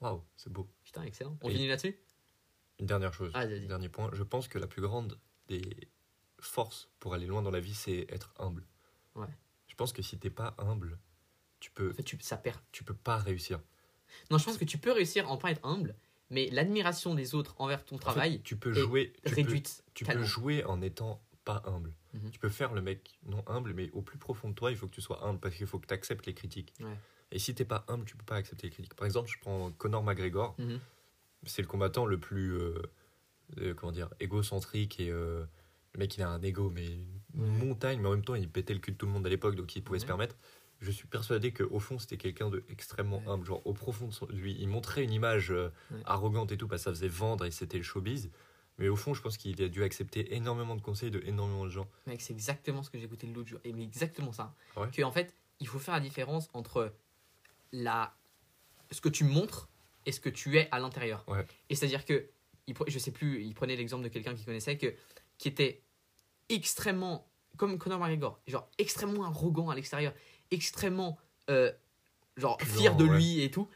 Waouh, 0.00 0.22
c'est 0.36 0.50
beau. 0.50 0.66
Putain, 0.82 1.02
excellent. 1.02 1.36
On 1.42 1.50
Et- 1.50 1.52
finit 1.52 1.68
là-dessus? 1.68 1.94
Une 2.78 2.86
dernière 2.86 3.12
chose, 3.12 3.30
Ah, 3.34 3.44
vas-y. 3.44 3.66
dernier 3.66 3.90
point. 3.90 4.08
Je 4.14 4.22
pense 4.22 4.48
que 4.48 4.58
la 4.58 4.66
plus 4.66 4.80
grande 4.80 5.18
des 5.48 5.60
forces 6.40 6.88
pour 7.00 7.12
aller 7.12 7.26
loin 7.26 7.42
dans 7.42 7.50
la 7.50 7.60
vie, 7.60 7.74
c'est 7.74 8.06
être 8.08 8.32
humble. 8.38 8.64
Ouais. 9.14 9.26
Je 9.80 9.82
pense 9.82 9.92
que 9.94 10.02
si 10.02 10.18
t'es 10.18 10.28
pas 10.28 10.54
humble, 10.58 10.98
tu 11.58 11.70
peux, 11.70 11.92
En 11.92 11.94
fait, 11.94 12.02
tu, 12.02 12.18
ça 12.20 12.36
perd. 12.36 12.58
tu 12.70 12.84
peux 12.84 12.92
pas 12.92 13.16
réussir. 13.16 13.60
Non, 14.30 14.36
je 14.36 14.44
pense 14.44 14.58
que 14.58 14.66
tu 14.66 14.76
peux 14.76 14.92
réussir 14.92 15.30
en 15.30 15.38
pas 15.38 15.52
être 15.52 15.64
humble, 15.64 15.94
mais 16.28 16.50
l'admiration 16.50 17.14
des 17.14 17.34
autres 17.34 17.54
envers 17.58 17.82
ton 17.86 17.96
En 17.96 17.98
fait, 17.98 18.04
travail 18.04 18.42
tu 18.42 18.56
peux 18.58 18.72
est 18.76 18.80
jouer, 18.80 19.14
tu 19.14 19.30
peux, 19.30 19.36
réduite. 19.36 19.82
tu 19.94 20.04
peux 20.04 20.22
jouer 20.22 20.64
en 20.64 20.82
étant 20.82 21.22
pas 21.46 21.62
humble. 21.64 21.94
Mhm. 22.12 22.30
Tu 22.30 22.38
peux 22.38 22.50
faire 22.50 22.74
le 22.74 22.82
mec 22.82 23.18
non 23.24 23.42
humble, 23.46 23.72
mais 23.72 23.88
au 23.92 24.02
plus 24.02 24.18
profond 24.18 24.50
de 24.50 24.54
toi, 24.54 24.70
il 24.70 24.76
faut 24.76 24.86
que 24.86 24.94
tu 24.94 25.00
sois 25.00 25.24
humble 25.26 25.40
parce 25.40 25.54
qu'il 25.54 25.66
faut 25.66 25.78
que 25.78 25.86
tu 25.86 25.94
acceptes 25.94 26.26
les 26.26 26.34
critiques. 26.34 26.74
Ouais. 26.80 26.98
Et 27.30 27.38
si 27.38 27.54
t'es 27.54 27.64
pas 27.64 27.86
humble, 27.88 28.04
tu 28.04 28.18
peux 28.18 28.24
pas 28.26 28.36
accepter 28.36 28.66
les 28.66 28.72
critiques. 28.74 28.92
Par 28.96 29.06
exemple, 29.06 29.30
je 29.32 29.38
prends 29.40 29.70
Conor 29.72 30.02
McGregor. 30.04 30.56
Mhm. 30.58 30.78
c'est 31.46 31.62
le 31.62 31.68
combattant 31.68 32.04
le 32.04 32.20
plus 32.20 32.52
euh, 32.52 32.82
euh, 33.56 33.72
comment 33.72 33.92
dire 33.92 34.10
égocentrique 34.20 35.00
et 35.00 35.08
euh, 35.10 35.46
le 35.94 35.98
mec 36.00 36.14
il 36.18 36.22
a 36.22 36.28
un 36.28 36.42
ego 36.42 36.68
mais 36.68 36.84
une. 36.86 37.19
Montagne 37.34 38.00
mais 38.00 38.08
en 38.08 38.12
même 38.12 38.24
temps 38.24 38.34
il 38.34 38.48
pétait 38.48 38.74
le 38.74 38.80
cul 38.80 38.92
de 38.92 38.96
tout 38.96 39.06
le 39.06 39.12
monde 39.12 39.26
à 39.26 39.30
l'époque 39.30 39.54
donc 39.56 39.74
il 39.76 39.82
pouvait 39.82 39.98
se 39.98 40.06
permettre 40.06 40.36
je 40.80 40.90
suis 40.90 41.06
persuadé 41.06 41.52
qu'au 41.52 41.78
fond 41.78 41.98
c'était 41.98 42.16
quelqu'un 42.16 42.48
de 42.50 42.64
extrêmement 42.70 43.18
Ouais. 43.18 43.28
humble 43.32 43.44
genre 43.46 43.66
au 43.66 43.72
profond 43.74 44.06
de 44.08 44.12
son- 44.12 44.26
lui 44.30 44.56
il 44.58 44.68
montrait 44.68 45.04
une 45.04 45.12
image 45.12 45.50
euh, 45.50 45.68
Ouais. 45.90 46.00
arrogante 46.06 46.52
et 46.52 46.56
tout 46.56 46.66
parce 46.68 46.82
que 46.82 46.84
ça 46.84 46.90
faisait 46.90 47.08
vendre 47.08 47.44
et 47.44 47.50
c'était 47.50 47.76
le 47.76 47.82
showbiz 47.82 48.30
mais 48.78 48.88
au 48.88 48.96
fond 48.96 49.12
je 49.14 49.20
pense 49.20 49.36
qu'il 49.36 49.62
a 49.62 49.68
dû 49.68 49.82
accepter 49.82 50.34
énormément 50.34 50.74
de 50.74 50.80
conseils 50.80 51.10
de 51.10 51.20
énormément 51.26 51.64
de 51.64 51.70
gens 51.70 51.86
Mec, 52.06 52.20
c'est 52.22 52.32
exactement 52.32 52.82
ce 52.82 52.88
que 52.90 52.98
j'ai 52.98 53.04
écouté 53.04 53.26
l'autre 53.26 53.48
jour. 53.48 53.60
Et 53.64 53.72
mais 53.74 53.82
exactement 53.84 54.32
ça. 54.32 54.54
Que 54.92 55.02
en 55.02 55.12
fait, 55.12 55.34
il 55.60 55.66
faut 55.68 55.78
faire 55.78 55.92
la 55.94 56.00
différence 56.00 56.48
entre 56.54 56.90
la 57.72 58.14
ce 58.90 59.00
que 59.02 59.10
tu 59.10 59.24
montres 59.24 59.68
et 60.06 60.12
ce 60.12 60.20
que 60.20 60.30
tu 60.30 60.56
es 60.58 60.68
à 60.72 60.78
l'intérieur. 60.80 61.24
Et 61.68 61.74
c'est-à-dire 61.74 62.04
que 62.06 62.26
je 62.88 62.98
sais 62.98 63.10
plus, 63.10 63.42
il 63.44 63.52
prenait 63.54 63.76
l'exemple 63.76 64.02
de 64.04 64.08
quelqu'un 64.08 64.34
qu'il 64.34 64.46
connaissait 64.46 64.78
que 64.78 64.94
qui 65.36 65.48
était 65.48 65.82
extrêmement 66.50 67.26
comme 67.56 67.78
Conor 67.78 67.98
McGregor, 67.98 68.40
genre 68.46 68.68
extrêmement 68.78 69.24
arrogant 69.24 69.70
à 69.70 69.74
l'extérieur, 69.74 70.12
extrêmement 70.50 71.18
euh, 71.50 71.72
genre 72.36 72.60
fier 72.62 72.94
de 72.96 73.04
ouais. 73.04 73.16
lui 73.16 73.40
et 73.40 73.50
tout. 73.50 73.68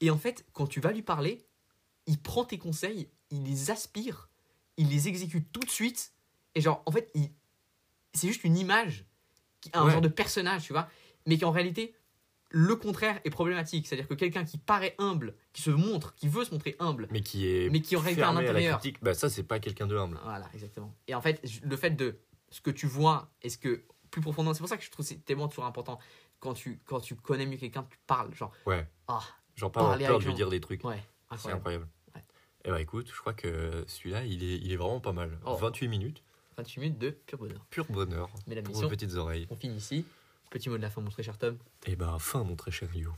Et 0.00 0.10
en 0.10 0.18
fait, 0.18 0.46
quand 0.52 0.66
tu 0.66 0.80
vas 0.80 0.92
lui 0.92 1.02
parler, 1.02 1.44
il 2.06 2.20
prend 2.20 2.44
tes 2.44 2.58
conseils, 2.58 3.10
il 3.30 3.44
les 3.44 3.70
aspire, 3.70 4.30
il 4.76 4.88
les 4.88 5.08
exécute 5.08 5.50
tout 5.52 5.60
de 5.60 5.70
suite. 5.70 6.12
Et 6.54 6.60
genre, 6.60 6.82
en 6.86 6.92
fait, 6.92 7.10
il... 7.14 7.30
c'est 8.14 8.28
juste 8.28 8.44
une 8.44 8.56
image, 8.56 9.04
qui- 9.60 9.70
un 9.72 9.84
Ouais. 9.84 9.92
genre 9.92 10.00
de 10.00 10.08
personnage, 10.08 10.64
tu 10.64 10.72
vois. 10.72 10.88
Mais 11.26 11.36
qu'en 11.36 11.50
réalité, 11.50 11.94
le 12.50 12.76
contraire 12.76 13.20
est 13.24 13.30
problématique. 13.30 13.86
C'est-à-dire 13.86 14.08
que 14.08 14.14
quelqu'un 14.14 14.44
qui 14.44 14.58
paraît 14.58 14.94
humble, 14.98 15.34
qui 15.52 15.62
se 15.62 15.70
montre, 15.70 16.14
qui 16.14 16.28
veut 16.28 16.44
se 16.44 16.52
montrer 16.52 16.76
humble, 16.78 17.06
mais 17.10 17.20
qui 17.20 17.46
est 17.46 17.68
Mais 17.70 17.80
qui 17.80 17.96
aurait 17.96 18.12
à 18.12 18.14
fermé 18.14 18.38
à 18.38 18.42
la 18.42 18.48
l'intérieur. 18.52 18.78
critique 18.78 19.02
bah 19.02 19.14
ça 19.14 19.28
c'est 19.28 19.42
pas 19.42 19.58
quelqu'un 19.60 19.86
de 19.86 19.96
humble 19.96 20.18
voilà, 20.24 20.48
exactement. 20.54 20.94
Et 21.06 21.14
en 21.14 21.20
fait, 21.20 21.42
le 21.62 21.76
fait 21.76 21.90
de 21.90 22.18
ce 22.50 22.60
que 22.60 22.70
tu 22.70 22.86
vois 22.86 23.30
et 23.42 23.50
ce 23.50 23.58
que 23.58 23.84
plus 24.10 24.22
profondément, 24.22 24.54
c'est 24.54 24.60
pour 24.60 24.68
ça 24.68 24.76
que 24.78 24.84
je 24.84 24.90
trouve 24.90 25.04
que 25.04 25.08
c'est 25.10 25.24
tellement 25.24 25.48
toujours 25.48 25.66
important 25.66 25.98
quand 26.40 26.54
tu 26.54 26.80
quand 26.86 27.00
tu 27.00 27.14
connais 27.16 27.44
mieux 27.46 27.56
quelqu'un, 27.58 27.86
tu 27.90 27.98
parles, 28.06 28.34
genre 28.34 28.52
ouais 28.66 28.86
ah 29.08 29.20
avoir 29.60 29.90
Parler 29.90 30.06
peur 30.06 30.18
de 30.20 30.24
lui 30.24 30.34
dire 30.34 30.50
des 30.50 30.60
trucs 30.60 30.84
ouais, 30.84 31.02
C'est 31.36 31.50
incroyable. 31.50 31.88
Ouais. 32.14 32.22
Et 32.64 32.70
bah 32.70 32.80
écoute, 32.80 33.10
je 33.12 33.20
crois 33.20 33.32
que 33.34 33.84
celui-là, 33.88 34.24
il 34.24 34.44
est, 34.44 34.56
il 34.58 34.72
est 34.72 34.76
vraiment 34.76 35.00
pas 35.00 35.12
mal. 35.12 35.36
Oh. 35.44 35.56
28 35.56 35.88
minutes, 35.88 36.22
28 36.56 36.80
minutes 36.80 36.98
de 36.98 37.10
pur 37.10 37.38
bonheur. 37.38 37.66
pur 37.70 37.86
bonheur 37.86 38.30
Mais 38.46 38.54
la 38.54 38.62
pour 38.62 38.70
mission, 38.74 38.86
vos 38.88 38.90
petites 38.94 39.14
oreilles. 39.14 39.46
on 39.50 39.56
finit 39.56 39.76
ici. 39.76 40.04
Petit 40.50 40.68
mot 40.70 40.76
de 40.76 40.82
la 40.82 40.90
fin, 40.90 41.00
mon 41.00 41.10
très 41.10 41.22
cher 41.22 41.36
Tom. 41.38 41.58
Et 41.86 41.96
bah 41.96 42.16
fin, 42.18 42.44
mon 42.44 42.56
très 42.56 42.70
cher 42.70 42.90
Rio. 42.90 43.12